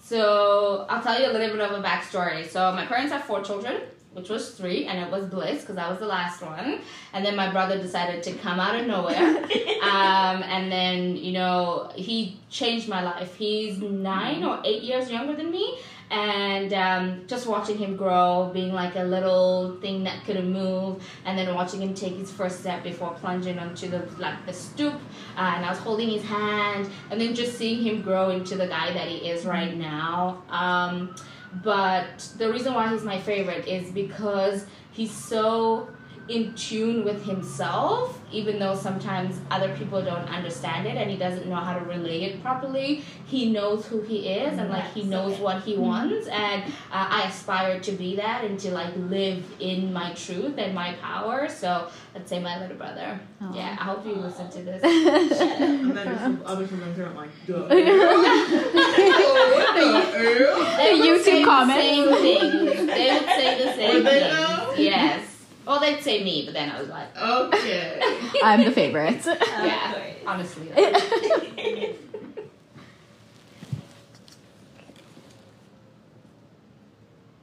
[0.00, 2.48] so I'll tell you a little bit of a backstory.
[2.48, 5.90] So my parents have four children, which was three, and it was bliss because I
[5.90, 6.80] was the last one.
[7.12, 9.36] And then my brother decided to come out of nowhere.
[9.82, 13.34] um, and then you know he changed my life.
[13.36, 15.78] He's nine or eight years younger than me,
[16.10, 21.36] and um, just watching him grow, being like a little thing that couldn't move, and
[21.36, 24.94] then watching him take his first step before plunging onto the like the stoop,
[25.36, 28.66] uh, and I was holding his hand, and then just seeing him grow into the
[28.66, 30.42] guy that he is right now.
[30.48, 31.14] Um,
[31.62, 35.88] but the reason why he's my favorite is because he's so
[36.28, 41.46] in tune with himself, even though sometimes other people don't understand it and he doesn't
[41.48, 43.02] know how to relay it properly.
[43.26, 45.42] He knows who he is and like he knows okay.
[45.42, 49.92] what he wants, and uh, I aspire to be that and to like live in
[49.92, 51.48] my truth and my power.
[51.48, 53.20] So let's say my little brother.
[53.42, 53.54] Aw.
[53.54, 54.82] Yeah, I hope you listen to this.
[55.66, 57.68] And then there's some other siblings are like, duh.
[59.76, 62.10] The They would YouTube say comments.
[62.10, 62.86] The same things.
[62.86, 64.36] They would say the same Would they things.
[64.36, 64.74] though?
[64.76, 65.25] Yes.
[65.66, 68.00] Well, they'd say me, but then I was like, okay.
[68.42, 69.26] I'm the favorite.
[69.26, 70.14] yeah, course.
[70.26, 70.70] honestly.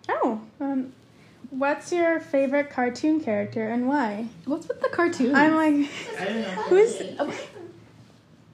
[0.09, 0.93] Oh, um,
[1.49, 4.27] what's your favorite cartoon character and why?
[4.45, 5.36] What's with the cartoon?
[5.36, 6.49] I'm like, I don't know.
[6.63, 6.99] who's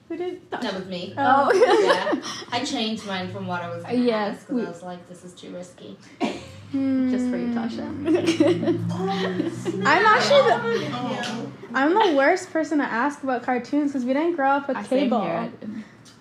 [0.07, 0.49] who did?
[0.51, 1.13] That was me.
[1.17, 1.51] Oh.
[1.83, 5.07] yeah, I changed mine from what I was Yes, ask 'cause we- I was like,
[5.09, 5.97] this is too risky.
[6.71, 7.85] Just for you, Tasha.
[9.85, 11.51] I'm actually the, Oh.
[11.73, 14.83] I'm the worst person to ask about cartoons because we didn't grow up with I
[14.83, 15.21] cable.
[15.21, 15.51] here.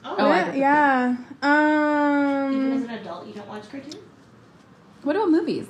[0.04, 0.56] Oh, Oh, I yeah, did.
[0.56, 1.16] yeah.
[2.50, 3.96] Even as Um, an adult, you don't watch cartoons?
[5.02, 5.66] What about movies?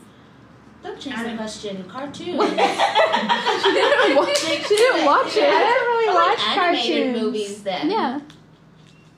[0.82, 1.84] Don't change the question.
[1.88, 2.38] Cartoons.
[2.38, 7.20] She didn't watch, she didn't watch I didn't really Oh, watch like cartoons.
[7.20, 7.90] movies then.
[7.90, 8.20] Yeah.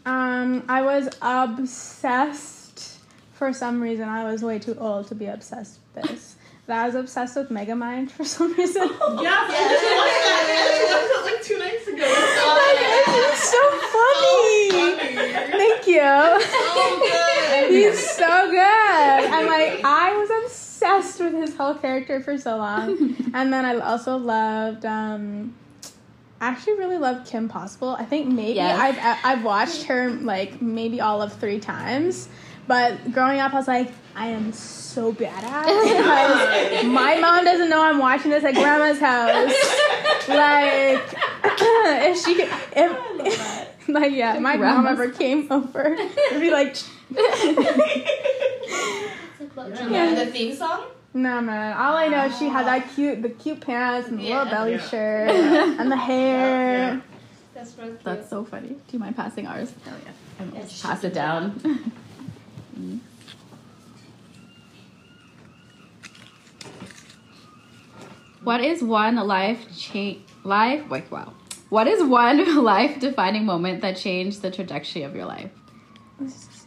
[0.05, 2.99] Um, I was obsessed
[3.33, 4.09] for some reason.
[4.09, 6.37] I was way too old to be obsessed with this.
[6.67, 8.83] But I was obsessed with Megamind for some reason.
[8.89, 10.47] Yeah, I just watched that.
[10.89, 12.05] I watched it like two nights ago.
[12.39, 12.79] Oh, Like,
[13.33, 13.63] it's so
[13.95, 15.15] funny.
[15.33, 15.53] funny.
[15.59, 16.07] Thank you.
[16.43, 17.69] So.
[17.69, 19.31] He's so good.
[19.33, 23.15] I'm like, I was obsessed with his whole character for so long.
[23.35, 25.55] And then I also loved, um,
[26.41, 27.97] actually really love Kim Possible.
[27.99, 28.79] I think maybe Yes.
[28.79, 32.29] I've, uh, I've watched her like maybe all of three times.
[32.69, 37.81] But growing up, I was like, I am so badass because my mom doesn't know
[37.83, 39.55] I'm watching this at grandma's house.
[40.29, 46.75] Like, if she could, if, like, yeah, my mom ever came over, it'd be like,
[47.13, 47.21] Do
[49.39, 50.87] you remember the theme song?
[51.17, 52.95] No man, all I know is she had that oh.
[52.95, 54.37] cute, the cute pants and the Yeah.
[54.43, 54.89] little belly Yeah.
[54.89, 55.31] shirt
[55.81, 57.01] and the hair.
[57.55, 58.05] That's really cute.
[58.05, 58.69] That's so funny.
[58.69, 59.73] Do you mind passing ours?
[59.87, 60.13] Oh, yeah.
[60.39, 60.83] And we'll Yes.
[60.83, 61.53] pass it down.
[62.79, 62.99] Mm-hmm.
[68.45, 71.33] what is one life change life wait wow.
[71.71, 75.51] What is one life defining moment that changed the trajectory of your life?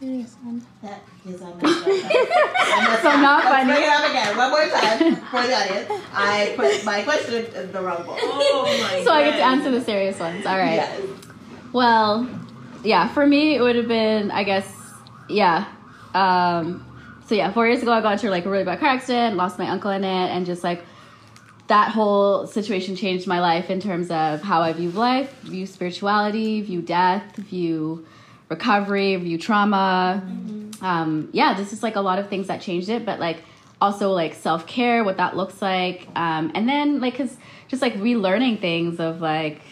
[0.00, 0.66] This is serious one.
[0.82, 3.20] That is on my I messed So up.
[3.20, 3.72] not Let's funny.
[3.72, 6.04] Bring it up again, one more time for the audience.
[6.14, 8.16] I put my question in the wrong bowl.
[8.18, 10.46] Oh my So I get to answer the serious ones.
[10.46, 10.76] All right.
[10.76, 11.02] Yes.
[11.72, 12.28] Well,
[12.82, 14.66] yeah, for me it would have been, I guess,
[15.28, 15.66] yeah.
[16.14, 16.86] Um,
[17.26, 19.58] so yeah, four years ago I got into like a really bad car accident, lost
[19.58, 20.82] my uncle in it, and just like
[21.68, 26.62] that whole situation changed my life in terms of how I view life, view spirituality,
[26.62, 28.04] view death, view
[28.50, 30.22] recovery, view trauma.
[30.82, 33.38] Um, yeah, this is like a lot of things that changed it, but like
[33.80, 37.36] also like self care, what that looks like, um, and then like cause
[37.68, 39.62] just like relearning things of like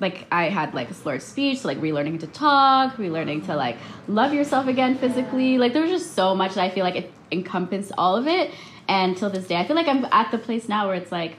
[0.00, 3.76] like I had like a slurred speech, so like relearning to talk, relearning to like
[4.06, 5.58] love yourself again physically.
[5.58, 8.50] Like there was just so much that I feel like it encompassed all of it.
[8.88, 11.36] And till this day, I feel like I'm at the place now where it's like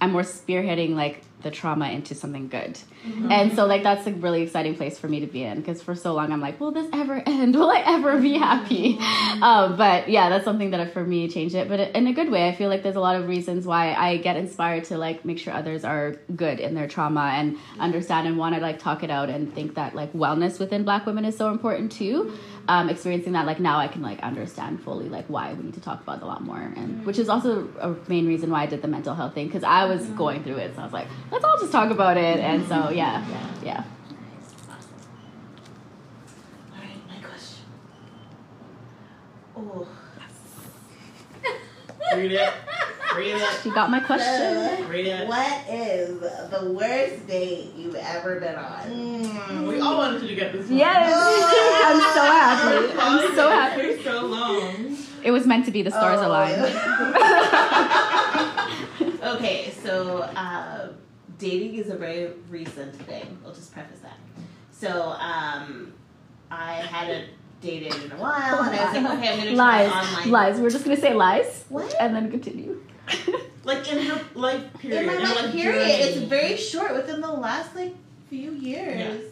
[0.00, 2.78] I'm more spearheading like the trauma into something good.
[3.06, 3.30] Mm-hmm.
[3.30, 5.94] And so like that's a really exciting place for me to be in because for
[5.94, 7.54] so long I'm like, will this ever end?
[7.54, 8.98] Will I ever be happy?
[9.40, 12.30] Um, but yeah, that's something that uh, for me changed it, but in a good
[12.30, 12.48] way.
[12.48, 15.38] I feel like there's a lot of reasons why I get inspired to like make
[15.38, 17.80] sure others are good in their trauma and mm-hmm.
[17.80, 21.06] understand and want to like talk it out and think that like wellness within Black
[21.06, 22.32] women is so important too.
[22.68, 25.80] Um, experiencing that like now I can like understand fully like why we need to
[25.80, 26.58] talk about it a lot more.
[26.58, 27.04] And mm.
[27.04, 29.86] which is also a main reason why I did the mental health thing because I
[29.86, 30.16] was mm.
[30.18, 30.74] going through it.
[30.74, 32.38] So I was like let's all just talk about it.
[32.40, 32.94] And so mm-hmm.
[32.94, 33.24] yeah.
[33.64, 33.84] Yeah.
[36.74, 37.64] Alright, my question.
[39.56, 39.88] Oh.
[42.14, 42.52] Read it.
[43.16, 43.64] Read it.
[43.64, 45.26] you got my question Read it.
[45.28, 48.80] What is the worst date you've ever been on?
[48.82, 50.78] Mm, we all wanted you to get this one.
[50.78, 51.12] yes
[51.86, 54.96] I'm so happy I'm so happy For so long.
[55.24, 56.62] it was meant to be the stars Oh, aligned
[59.22, 60.88] okay, so uh,
[61.38, 63.38] dating is a very recent thing.
[63.44, 64.18] I'll just preface that.
[64.70, 65.92] So um,
[66.50, 67.28] I hadn't
[67.60, 70.30] dated in a while, and I was like, okay, I'm gonna try online.
[70.30, 71.94] lies we're just gonna say lies What?
[72.00, 72.80] and then continue
[73.64, 75.00] Like in her life period.
[75.00, 75.92] In my her life life period, journey.
[76.02, 76.94] it's very short.
[76.94, 77.94] Within the last like
[78.30, 79.24] few years.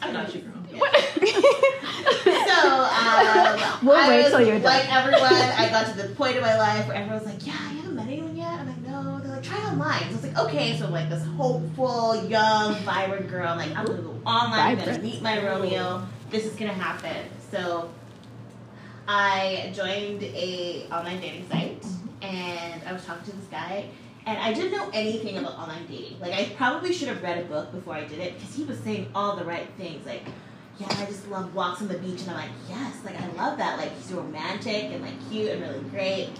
[0.00, 0.52] I got you, girl.
[0.78, 0.94] What?
[2.24, 4.62] So, um, We'll I wait was, till you're done.
[4.62, 7.72] Like everyone, I got to the point in my life where everyone's like, "Yeah, I
[7.74, 10.38] haven't met anyone yet." I'm like, "No." They're like, "Try online." So I was like,
[10.46, 13.48] "Okay." So I'm like this hopeful, young, vibrant girl.
[13.48, 14.78] I'm like, "I'm gonna go online.
[14.78, 16.06] I'm gonna meet my Romeo.
[16.30, 17.88] This is gonna happen." So
[19.06, 21.86] I joined a online dating site,
[22.20, 23.90] and I was talking to this guy.
[24.26, 26.18] And I didn't know anything about online dating.
[26.18, 28.80] Like I probably should have read a book before I did it because he was
[28.80, 30.04] saying all the right things.
[30.04, 30.22] Like
[30.80, 33.56] yeah, I just love walks on the beach, and I'm like, yes, like I love
[33.58, 33.78] that.
[33.78, 36.30] Like he's romantic and like cute and really great.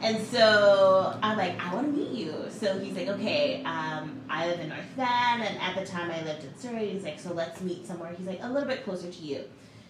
[0.00, 2.34] And so I'm like, I want to meet you.
[2.50, 6.24] So he's like, okay, um, I live in North Van, and at the time I
[6.24, 6.90] lived in Surrey.
[6.90, 8.12] He's like, so let's meet somewhere.
[8.18, 9.44] He's like, a little bit closer to you.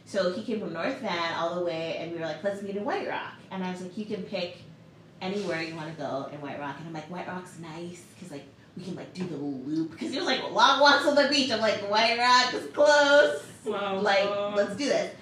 [0.06, 2.76] So he came from North Van all the way, and we were like, let's meet
[2.76, 3.34] in White Rock.
[3.50, 4.58] And I was like, you can pick
[5.20, 6.76] anywhere you want to go in White Rock.
[6.78, 8.44] And I'm like, White Rock's nice because like
[8.76, 11.28] we can like do the little loop because he was like long walks on the
[11.28, 11.50] beach.
[11.50, 13.98] I'm like, White Rock is close Wow.
[14.00, 15.12] like let's do this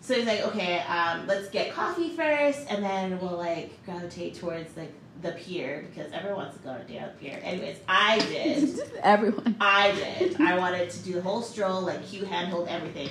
[0.00, 4.74] so he's like okay um, let's get coffee first and then we'll like gravitate towards
[4.74, 9.54] like the pier because everyone wants to go to the pier anyways i did everyone
[9.60, 13.10] i did i wanted to do the whole stroll like cute handhold everything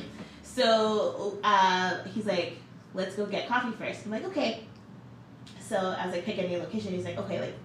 [0.60, 2.57] so uh, he's like
[2.93, 4.66] let's go get coffee first i'm like okay
[5.60, 7.55] so as i pick any location he's like okay like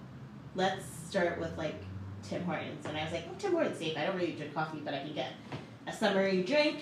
[0.55, 1.75] let's start with like
[2.23, 4.81] tim hortons and i was like oh tim hortons safe i don't really drink coffee
[4.83, 5.31] but i can get
[5.87, 6.77] a summery drink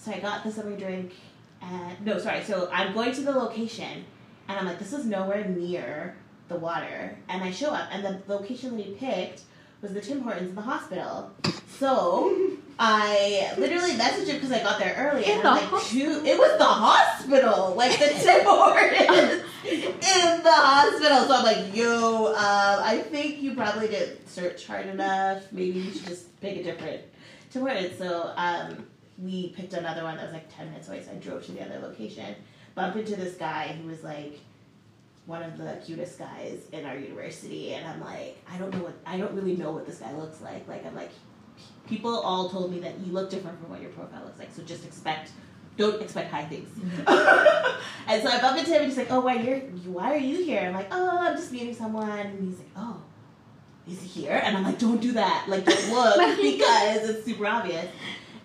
[0.00, 1.12] so I got the summer drink,
[1.60, 2.42] and no, sorry.
[2.42, 4.06] So I'm going to the location,
[4.48, 6.16] and I'm like, this is nowhere near
[6.48, 7.18] the water.
[7.28, 9.42] And I show up, and the location that he picked
[9.82, 11.30] was the Tim Hortons in the hospital.
[11.68, 12.49] So
[12.82, 15.94] I literally messaged him because I got there early, In and the like.
[15.94, 21.24] It was the hospital, like the Tim Hortons in the hospital.
[21.26, 25.42] So I'm like, yo, um, I think you probably didn't search hard enough.
[25.52, 27.02] Maybe you should just pick a different
[27.50, 27.98] Tim Hortons.
[27.98, 28.86] So um,
[29.18, 31.62] we picked another one that was like 10 minutes away, so I drove to the
[31.62, 32.34] other location.
[32.74, 34.40] Bumped into this guy who was like
[35.26, 38.94] one of the cutest guys in our university, and I'm like, I don't know what,
[39.04, 40.66] I don't really know what this guy looks like.
[40.66, 41.10] Like, I'm like,
[41.88, 44.62] people all told me that you look different from what your profile looks like, so
[44.62, 45.32] just expect,
[45.76, 46.68] don't expect high things.
[48.06, 50.44] and so I bumped into him, and he's like, oh, why you're, why are you
[50.44, 50.60] here?
[50.60, 53.02] I'm like, oh, I'm just meeting someone, and he's like, oh,
[53.88, 54.40] is he here?
[54.44, 57.86] And I'm like, don't do that, like, don't look, because it's super obvious.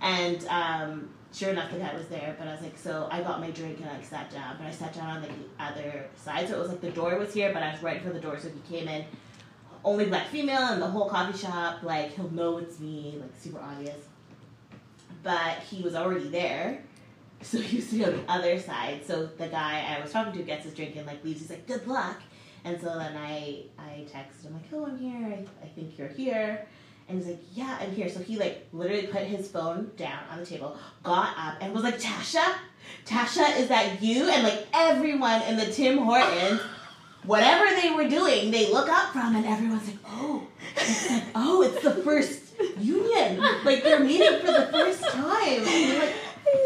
[0.01, 2.35] And um, sure enough, the guy was there.
[2.37, 4.55] But I was like, so I got my drink and I sat down.
[4.57, 7.33] But I sat down on the other side, so it was like the door was
[7.33, 8.39] here, but I was right for the door.
[8.39, 9.05] So he came in,
[9.85, 11.83] only black female in the whole coffee shop.
[11.83, 13.97] Like he'll know it's me, like super obvious.
[15.23, 16.83] But he was already there,
[17.41, 19.05] so he was sitting on the other side.
[19.05, 21.39] So the guy I was talking to gets his drink and like leaves.
[21.39, 22.21] He's like, "Good luck."
[22.65, 25.27] And so then I I text him like, "Oh, I'm here.
[25.27, 26.65] I, I think you're here."
[27.07, 30.39] And he's like, "Yeah, I'm here." So he like literally put his phone down on
[30.39, 32.55] the table, got up, and was like, "Tasha,
[33.05, 36.59] Tasha, is that you?" And like everyone in the Tim Hortons,
[37.25, 41.61] whatever they were doing, they look up from, and everyone's like, "Oh, it's like, oh,
[41.61, 42.41] it's the first
[42.79, 43.41] union.
[43.63, 46.15] Like they're meeting for the first time." And you're like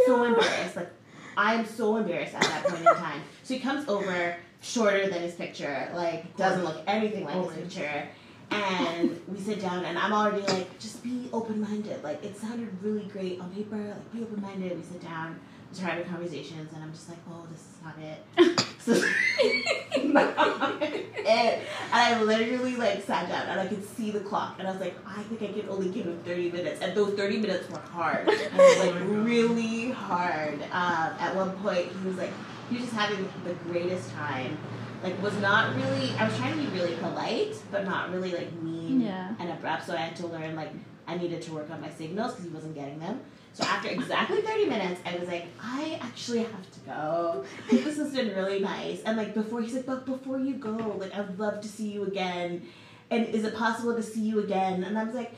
[0.05, 0.76] so embarrassed.
[0.76, 0.91] Like
[1.38, 3.22] I'm so embarrassed at that point in time.
[3.43, 8.07] So he comes over, shorter than his picture, like doesn't look anything like his picture.
[8.51, 12.03] And we sit down, and I'm already like, just be open minded.
[12.03, 13.78] Like it sounded really great on paper.
[13.78, 14.76] Like be open minded.
[14.76, 15.39] We sit down,
[15.72, 18.65] start having conversations, and I'm just like, oh, this is not it.
[18.80, 18.93] So,
[20.07, 21.05] not it.
[21.28, 21.61] And
[21.93, 24.95] I literally like sat down, and I could see the clock, and I was like,
[25.05, 28.28] I think I can only give him 30 minutes, and those 30 minutes were hard.
[28.30, 28.95] And was like
[29.26, 30.61] really hard.
[30.72, 32.32] Um, at one point, he was like,
[32.70, 34.57] he was just having the greatest time.
[35.03, 36.11] Like, was not really.
[36.20, 39.34] I was trying to be really polite, but not really like mean Yeah.
[39.39, 39.86] and abrupt.
[39.86, 40.72] So I had to learn like
[41.07, 43.22] I needed to work on my signals because he wasn't getting them.
[43.53, 47.45] So after exactly 30 minutes, I was like, I actually have to go.
[47.69, 49.01] This has been really nice.
[49.03, 51.89] And like before, he's like, but before you go, like I would love to see
[51.89, 52.67] you again.
[53.11, 54.83] And is it possible to see you again?
[54.83, 55.33] And I was like,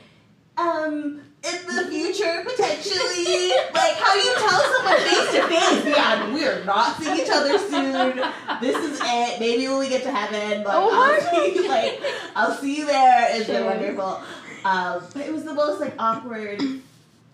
[0.58, 3.50] um, in the future, potentially.
[3.74, 7.58] like how you tell someone face to face, yeah, we are not seeing each other
[7.58, 8.22] soon.
[8.60, 9.40] This is it.
[9.40, 12.00] Maybe when we get to heaven, like Oh I'll see, like
[12.36, 13.28] I'll see you there.
[13.30, 14.22] It's been wonderful.
[14.64, 16.62] Um, but it was the most like awkward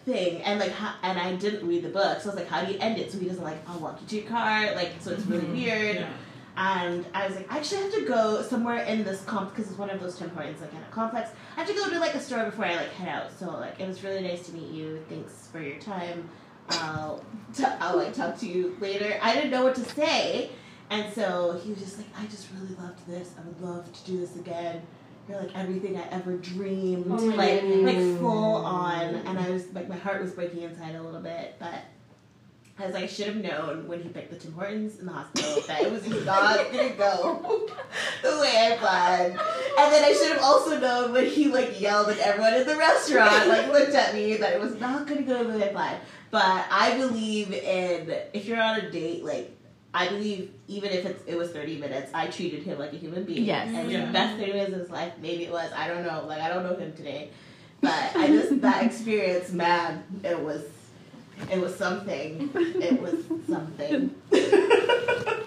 [0.05, 2.65] thing, and like, how, and I didn't read the book, so I was like, how
[2.65, 3.13] do you end it?
[3.13, 5.53] So he doesn't like, I'll walk you to your car, like, so it's really mm-hmm.
[5.53, 5.97] weird.
[5.97, 6.11] Yeah.
[6.61, 9.79] And I was like, I actually have to go somewhere in this comp because it's
[9.79, 11.31] one of those Tim Hortons like in a complex.
[11.57, 13.31] I have to go to like a store before I like head out.
[13.39, 15.05] So like, it was really nice to meet you.
[15.09, 16.29] Thanks for your time.
[16.71, 17.25] I'll
[17.55, 19.19] t- I'll like talk to you later.
[19.23, 20.51] I didn't know what to say,
[20.91, 23.35] and so he was just like, I just really loved this.
[23.39, 24.83] I would love to do this again.
[25.29, 27.95] You're like everything I ever dreamed, Oh like goodness.
[28.13, 29.03] like full on.
[29.15, 31.75] And I was like, my heart was breaking inside a little bit, but
[32.81, 35.83] as I should have known when he picked the Tim Hortons in the hospital that
[35.83, 37.69] it was not gonna go
[38.23, 39.33] the way I planned.
[39.33, 42.77] And then I should have also known when he like yelled at everyone in the
[42.77, 46.01] restaurant, like looked at me, that it was not gonna go the way I planned.
[46.31, 49.51] But I believe in if you're on a date, like
[49.95, 53.25] I believe even if it's, it was 30 minutes, I treated him like a human
[53.25, 53.45] being.
[53.45, 53.69] Yes.
[53.75, 54.07] And Yeah.
[54.07, 56.49] the best 30 minutes of his life, maybe it was, I don't know, like I
[56.49, 57.31] don't know him today.
[57.81, 60.63] But I just, that experience, man, it was,
[61.51, 62.51] it was something.
[62.55, 63.15] It was
[63.49, 64.15] something.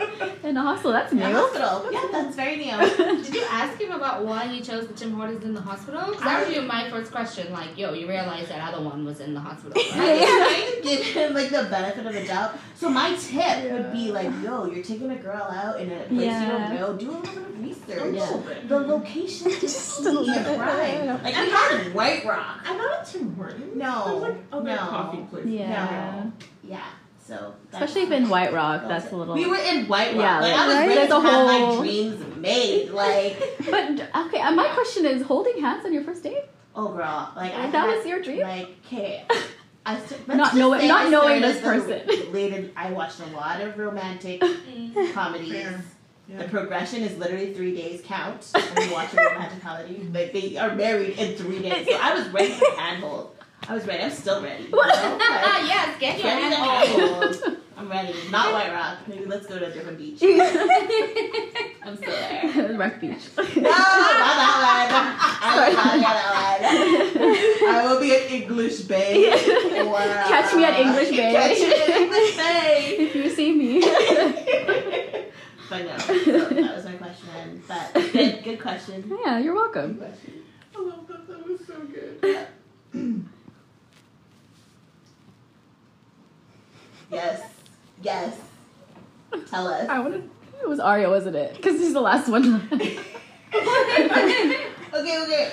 [0.52, 1.24] In a hospital, that's new.
[1.24, 1.88] A hospital.
[1.94, 2.78] Yeah, that's very new.
[3.24, 6.02] Did you ask him about why he chose the Tim Hortons in the hospital?
[6.08, 7.54] Because that would be my first question.
[7.54, 10.20] Like, yo, you realize that other one was in the hospital, I right?
[10.20, 12.58] was trying to give him like the benefit of the doubt.
[12.76, 16.12] So my tip would be like, yo, you're taking a girl out in a place
[16.12, 16.98] you don't know.
[16.98, 18.14] Do a little bit of A research.
[18.14, 18.68] little bit.
[18.68, 20.06] The location is Just key.
[20.08, 20.60] a little bit.
[20.60, 21.06] Right.
[21.24, 22.60] Like we had White Rock.
[22.66, 23.74] I'm not a Tim Hortons.
[23.78, 24.78] No, There's like other no.
[24.78, 25.50] coffee places.
[25.52, 26.26] Yeah.
[26.64, 26.84] Yeah.
[27.32, 29.36] So that's- Especially if in White Rock, that's a little.
[29.36, 30.22] We were in White Rock.
[30.22, 30.82] Yeah, like, I was right?
[30.90, 32.90] ready There's to a have my whole- dreams made.
[32.90, 33.38] Like,
[33.70, 33.92] But
[34.26, 36.44] okay, uh, my question is: holding hands on your first date?
[36.76, 38.42] oh girl, like I that had, was your dream?
[38.42, 39.24] Like, okay.
[39.86, 42.28] I st- Not just knowing- not I knowing started this the person.
[42.34, 45.14] Related, I watched a lot of romantic Mm.
[45.14, 45.54] comedies.
[45.54, 45.84] Fair.
[46.38, 50.08] The progression is literally three days count when you watch a romantic comedy.
[50.14, 51.88] Like they are married in three days.
[51.88, 53.36] So I was ready for handhold.
[53.68, 54.04] I was ready.
[54.04, 54.64] I'm still ready.
[54.64, 54.78] You know?
[54.78, 57.58] Like, yes, get your hand hold.
[57.78, 58.14] I'm ready.
[58.30, 58.98] Not White Rock.
[59.08, 60.22] Maybe let's go to a different beach.
[61.84, 62.74] I'm still there.
[62.78, 63.24] Wreck Beach.
[63.38, 63.56] No, not
[64.42, 64.90] that one.
[65.42, 67.76] I will not that one.
[67.76, 69.32] I will be at English Bay.
[69.32, 69.36] Uh,
[70.28, 71.34] Catch me at English Bay.
[71.34, 72.96] Catch me at English Bay.
[73.00, 73.82] if you see me.
[75.70, 76.14] but no, so
[76.50, 77.64] that was my question.
[77.68, 79.18] But good, good question.
[79.24, 79.94] yeah, you're welcome.
[79.94, 80.34] Good question.
[80.76, 81.28] I love that.
[81.28, 81.80] That was so
[82.94, 83.26] good.
[87.12, 87.42] Yes.
[88.02, 88.36] Yes.
[89.50, 89.88] Tell us.
[89.90, 90.30] I wanted.
[90.62, 91.56] It was Aria, wasn't it?
[91.56, 92.68] Because he's the last one.
[94.94, 95.52] Okay, okay.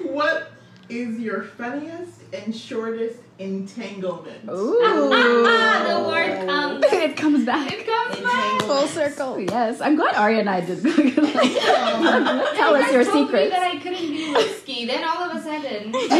[0.00, 0.50] What
[0.88, 4.48] is your funniest and shortest entanglement?
[4.48, 4.78] Ooh.
[4.80, 6.84] the word comes.
[6.84, 7.72] it comes back.
[7.72, 8.60] It comes back.
[8.62, 9.38] Full circle.
[9.40, 10.82] Yes, I'm glad Aria and I did.
[10.84, 13.50] like, tell us You your guys told me secrets.
[13.52, 14.86] that I couldn't be risky.
[14.86, 16.12] Then all of a sudden, Since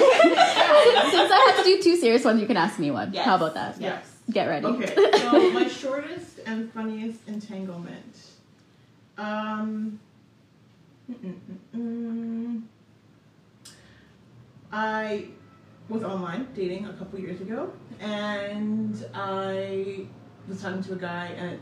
[1.32, 3.12] I had to do two serious ones, you can ask me one.
[3.12, 3.24] Yes.
[3.24, 3.80] How about that?
[3.80, 4.09] Yes.
[4.30, 4.66] Get ready.
[4.66, 8.16] Okay, so my shortest and funniest entanglement.
[9.18, 9.98] Um.
[11.10, 11.16] mm,
[11.74, 12.62] mm, mm.
[14.72, 15.26] I
[15.88, 20.06] was online dating a couple years ago, and I
[20.48, 21.60] was talking to a guy and it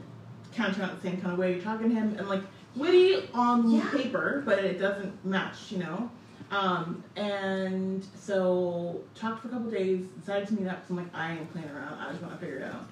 [0.55, 1.53] kind of turned out the same kind of way.
[1.55, 2.43] You're talking to him and like
[2.77, 3.89] witty on Yeah.
[3.91, 6.11] paper, but it doesn't match, you know.
[6.51, 10.82] Um, and so talked for a couple days, decided to meet up.
[10.86, 11.99] So I'm like, I ain't playing around.
[11.99, 12.88] I just want to figure it out.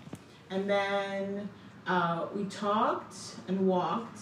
[0.50, 1.48] And then
[1.86, 3.14] uh, we talked
[3.48, 4.20] and walked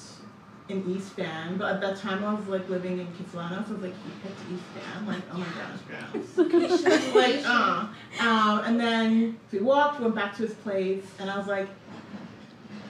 [0.68, 3.74] in East Van, but at that time I was like living in Kitsilano, so I
[3.74, 7.14] was like, he picked East Van, like, oh my gosh, gross.
[7.14, 7.86] like, uh.
[8.20, 11.68] Um, and then we walked, went back to his place, and I was like,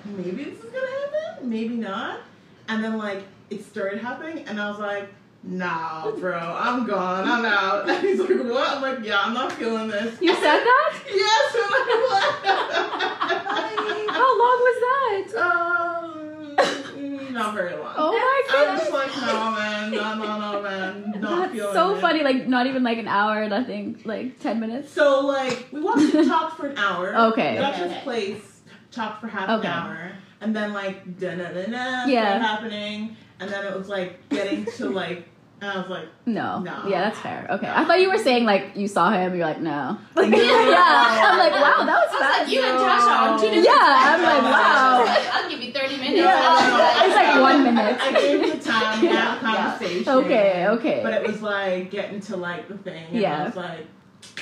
[0.04, 2.20] maybe this is gonna happen, maybe not.
[2.68, 5.08] And then like it started happening, and I was like,
[5.46, 7.88] nah, bro, I'm gone, I'm out.
[7.88, 8.68] And he's like, what?
[8.76, 10.20] I'm like, yeah, I'm not feeling this.
[10.20, 10.94] You said that?
[11.14, 13.44] Yes, and I'm like,
[14.14, 15.24] How long was that?
[15.42, 16.56] um,
[16.96, 17.94] mm, not very long.
[17.96, 18.56] Oh my god.
[18.56, 18.80] I'm goodness.
[18.80, 22.00] just like, no, man, no, no, no, man, not That's feeling so it.
[22.00, 22.22] funny.
[22.22, 24.00] Like not even like an hour, nothing.
[24.04, 24.92] Like ten minutes.
[24.92, 27.14] So like we walked and talked for an hour.
[27.32, 27.56] Okay.
[27.56, 27.94] Got to Okay.
[27.94, 29.66] his place, talked for half Okay.
[29.68, 32.38] an hour, and then like da da da da Yeah.
[32.38, 35.26] started happening, and then it was like getting to like,
[35.60, 36.60] and I was like, No.
[36.60, 36.86] No.
[36.88, 37.46] Yeah, that's fair.
[37.50, 37.66] Okay.
[37.66, 37.74] No.
[37.74, 39.34] I thought you were saying like you saw him.
[39.36, 39.96] You're like no.
[40.14, 40.36] Like, No.
[40.38, 41.30] yeah.
[41.30, 42.38] I'm like wow, that was I was fast.
[42.42, 44.04] like, you and Tasha on two different Yeah, times.
[44.06, 45.30] I'm like, wow.
[45.32, 46.16] I'll give you 30 minutes.
[46.18, 47.04] Yeah.
[47.06, 47.96] It's like one minute.
[48.00, 49.38] I gave the time, we had a Yeah.
[49.40, 50.08] conversation.
[50.12, 51.00] Okay, okay.
[51.02, 53.42] But it was like getting to like the thing, and Yeah.
[53.42, 53.86] I was like,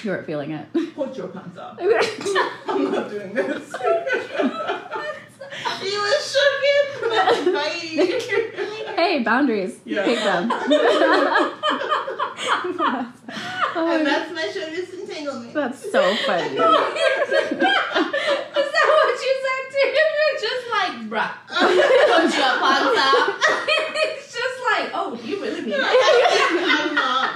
[0.02, 0.94] You weren't feeling it.
[0.94, 1.78] put your pants up.
[1.80, 3.72] I'm not doing this.
[5.80, 6.52] he was shook
[7.52, 8.41] Bye.
[9.02, 9.78] Hey, boundaries.
[9.84, 10.04] Yeah.
[10.04, 10.48] Take them.
[13.74, 15.54] Oh, and that's my show disentanglement.
[15.54, 16.42] that's so funny.
[16.50, 16.68] Is that
[18.86, 20.08] what you said to him?
[20.18, 23.28] You're just like, bruh, put your pants up.
[23.94, 26.84] it's just like, oh, you really mean that?
[26.84, 27.30] I'm not.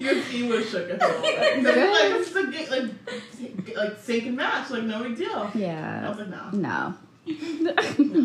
[0.00, 1.10] Your team was shook at all.
[1.20, 2.88] Like, it's a ga- like,
[3.76, 5.50] like sink and match, like no big deal.
[5.54, 6.08] I Yeah.
[6.08, 6.50] was like, no.
[6.52, 6.94] No.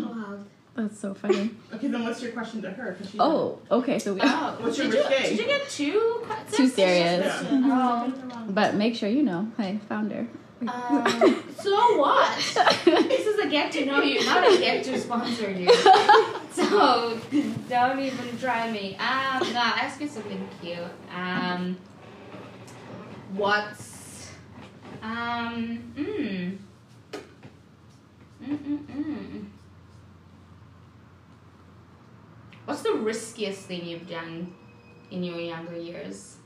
[0.06, 0.38] Wow.
[0.76, 1.50] That's so funny.
[1.72, 2.96] Okay, then what's your question to her?
[3.10, 3.98] she- Oh, okay.
[4.00, 5.28] So we, Oh, What's your did you, risque?
[5.30, 6.22] did you get two?
[6.26, 6.56] questions?
[6.56, 7.24] Too serious.
[7.42, 7.48] Yeah.
[7.52, 8.12] Oh.
[8.50, 9.48] but make sure you know.
[9.56, 10.26] Hey, founder.
[10.66, 12.36] Um, so what?
[12.84, 15.68] This is a get to know you, not a get to sponsor you.
[16.54, 17.18] So
[17.68, 18.94] don't even try me.
[18.96, 20.78] Um, no, I'll ask you something cute.
[21.12, 21.76] Um,
[23.34, 24.30] what's
[25.02, 26.56] um mm.
[28.42, 29.44] Mm-mm-mm.
[32.64, 34.52] What's the riskiest thing you've done
[35.10, 36.36] in your younger years?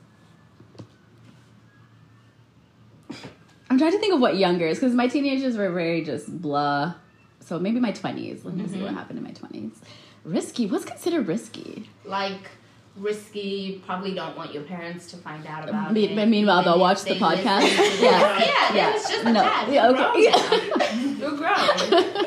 [3.70, 6.94] I'm trying to think of what younger is because my teenagers were very just blah.
[7.40, 8.44] So maybe my 20s.
[8.44, 8.94] Let me see what Mhm.
[8.94, 9.80] happened in my 20s.
[10.24, 10.66] Risky.
[10.66, 11.88] What's considered risky?
[12.04, 12.50] like
[12.96, 13.40] risky.
[13.40, 16.28] You probably don't want your parents to find out about Me- it.
[16.28, 17.62] meanwhile, they'll watch the podcast.
[18.02, 18.38] Yeah.
[18.40, 18.94] yeah, Yeah.
[18.96, 19.42] It's just No.
[19.42, 20.32] Yeah, You're okay.
[20.32, 21.18] grown.
[21.20, 22.26] You're grown.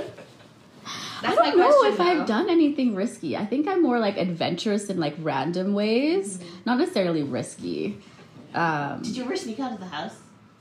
[1.24, 1.92] I don't my know question.
[1.92, 2.04] if though.
[2.22, 3.36] I've done anything risky.
[3.38, 6.58] I think I'm more like adventurous in like random ways, Mm-hmm.
[6.66, 7.98] not necessarily risky.
[8.54, 10.16] Um, Did you ever sneak out of the house?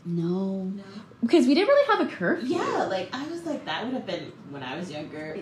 [0.05, 0.83] no, No.
[1.23, 2.57] Because we didn't really have a curfew.
[2.57, 5.37] Yeah, like I was like that would have been when I was younger.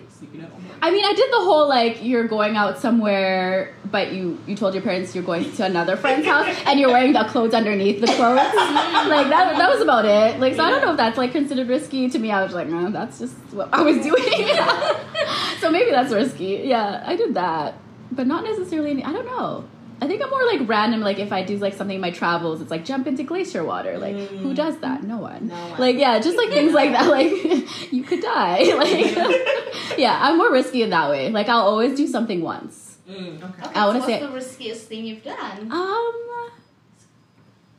[0.81, 4.73] I mean, I did the whole like you're going out somewhere, but you you told
[4.73, 8.07] your parents you're going to another friend's house and you're wearing the clothes underneath the
[8.07, 8.37] clothes.
[8.53, 10.39] like that that was about it.
[10.39, 12.09] Like so, I don't know if that's like considered risky.
[12.09, 14.23] To me, I was like, no, that's just what I was doing.
[15.61, 16.61] so maybe that's risky.
[16.65, 17.75] Yeah, I did that,
[18.11, 18.91] but not necessarily.
[18.91, 19.65] Any, I don't know.
[20.01, 21.01] I think I'm more like random.
[21.01, 23.97] Like if I do like something in my travels, it's like jump into glacier water.
[23.97, 25.03] Like who does that?
[25.03, 25.47] No one.
[25.47, 25.79] No one.
[25.79, 27.07] Like yeah, just like things like that.
[27.09, 28.63] Like you could die.
[28.77, 31.29] Like yeah, I'm more risky in that way.
[31.29, 32.97] Like I'll always do something once.
[33.09, 33.37] Mm.
[33.43, 33.63] Okay.
[33.65, 35.71] Okay, I wanna so say- what's the riskiest thing you've done?
[35.71, 36.13] Um,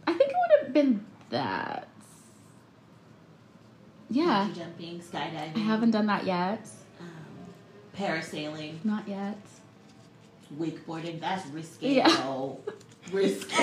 [0.07, 1.87] I think it would have been that.
[4.13, 5.57] Yeah, Bungee jumping, skydiving.
[5.57, 6.67] I haven't done that yet.
[7.01, 7.07] Um,
[7.97, 9.39] parasailing, Not yet.
[10.59, 11.21] Wakeboarding.
[11.21, 11.89] That's risky.
[11.89, 12.09] Yeah.
[12.09, 12.61] though.
[13.13, 13.55] risky.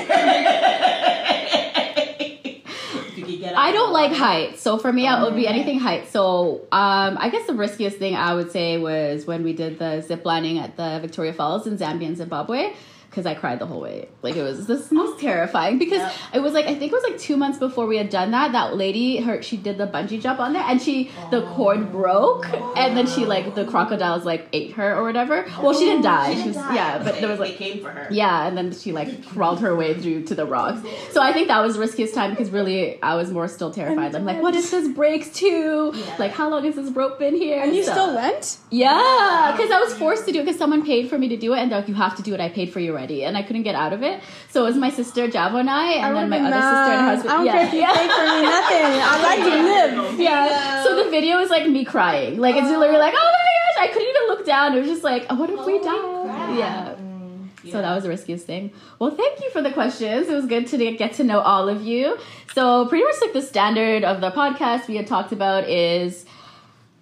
[3.07, 5.79] If you could get I don't like heights, so for me, it would be anything
[5.79, 6.07] height.
[6.09, 10.01] So, um, I guess the riskiest thing I would say was when we did the
[10.01, 12.73] zip lining at the Victoria Falls in Zambia and Zimbabwe.
[13.18, 14.09] Because I cried the whole way.
[14.22, 15.20] Like it was this most oh.
[15.20, 15.80] terrifying.
[15.80, 16.13] Because Yep.
[16.36, 18.51] it was like I think it was like two months before we had done that.
[18.51, 21.53] That lady, her she did the bungee jump on there, and she the oh.
[21.55, 22.45] cord broke,
[22.78, 23.72] and then she like the oh.
[23.72, 25.47] crocodiles like ate her or whatever.
[25.63, 26.30] Well, she didn't die.
[26.30, 26.76] She She, didn't was die.
[26.76, 28.07] yeah, but there was like came for her.
[28.11, 30.88] yeah, and then she like crawled her way through to the rocks.
[31.11, 34.13] So I think that was the riskiest time because really I was more still terrified.
[34.15, 35.91] I'm like, what if this breaks too?
[35.95, 36.15] Yeah.
[36.20, 37.63] Like, how long has this rope been here?
[37.63, 38.57] And you So- still went?
[38.70, 41.53] yeah, because I was forced to do it because someone paid for me to do
[41.53, 42.39] it, and they're like, you have to do it.
[42.39, 44.21] I paid for you and I couldn't get out of it.
[44.49, 47.05] So it was my sister Javo and I, and I then my other sister and
[47.05, 47.33] husband.
[47.33, 47.51] I don't yeah.
[47.53, 48.87] care if you pay for me, nothing.
[49.03, 50.19] I like to live.
[50.19, 50.83] Yeah.
[50.83, 52.39] So the video is like me crying.
[52.39, 52.99] Like it's literally oh.
[52.99, 54.75] like, oh my gosh, I couldn't even look down.
[54.75, 56.57] It was just like, oh, what if we die?
[56.57, 56.95] Yeah.
[57.71, 58.71] So that was the riskiest thing.
[58.99, 60.29] Well, thank you for the questions.
[60.29, 62.17] It was good to get to know all of you.
[62.53, 66.25] So pretty much like the standard of the podcast we had talked about is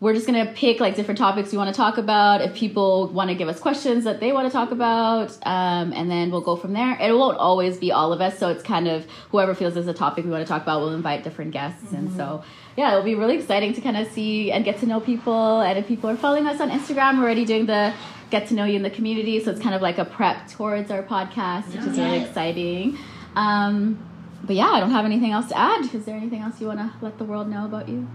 [0.05, 2.39] we're just gonna pick like different topics we want to talk about.
[2.39, 6.11] If people want to give us questions that they want to talk about, um, and
[6.11, 6.95] then we'll go from there.
[7.01, 9.95] It won't always be all of us, so it's kind of whoever feels there's a
[9.95, 10.81] topic we want to talk about.
[10.81, 12.43] We'll invite different guests, and so
[12.77, 15.61] yeah, it'll be really exciting to kind of see and get to know people.
[15.61, 17.91] And if people are following us on Instagram, we're already doing the
[18.29, 20.91] get to know you in the community, so it's kind of like a prep towards
[20.91, 22.99] our podcast, which is really exciting.
[23.35, 24.07] Um,
[24.43, 25.95] but yeah, I don't have anything else to add.
[25.95, 28.07] Is there anything else you want to let the world know about you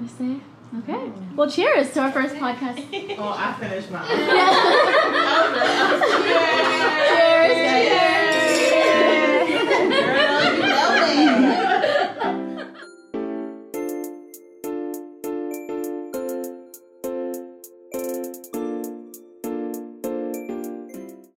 [0.00, 0.40] or say?
[0.78, 1.10] Okay.
[1.34, 2.78] Well, cheers to our first podcast.
[3.18, 4.06] oh, I finished mine.
[7.10, 7.56] cheers.
[7.56, 7.88] Cheers.
[7.88, 8.10] cheers.
[8.70, 8.70] cheers.
[8.70, 9.90] cheers.
[9.90, 11.69] Girl, you know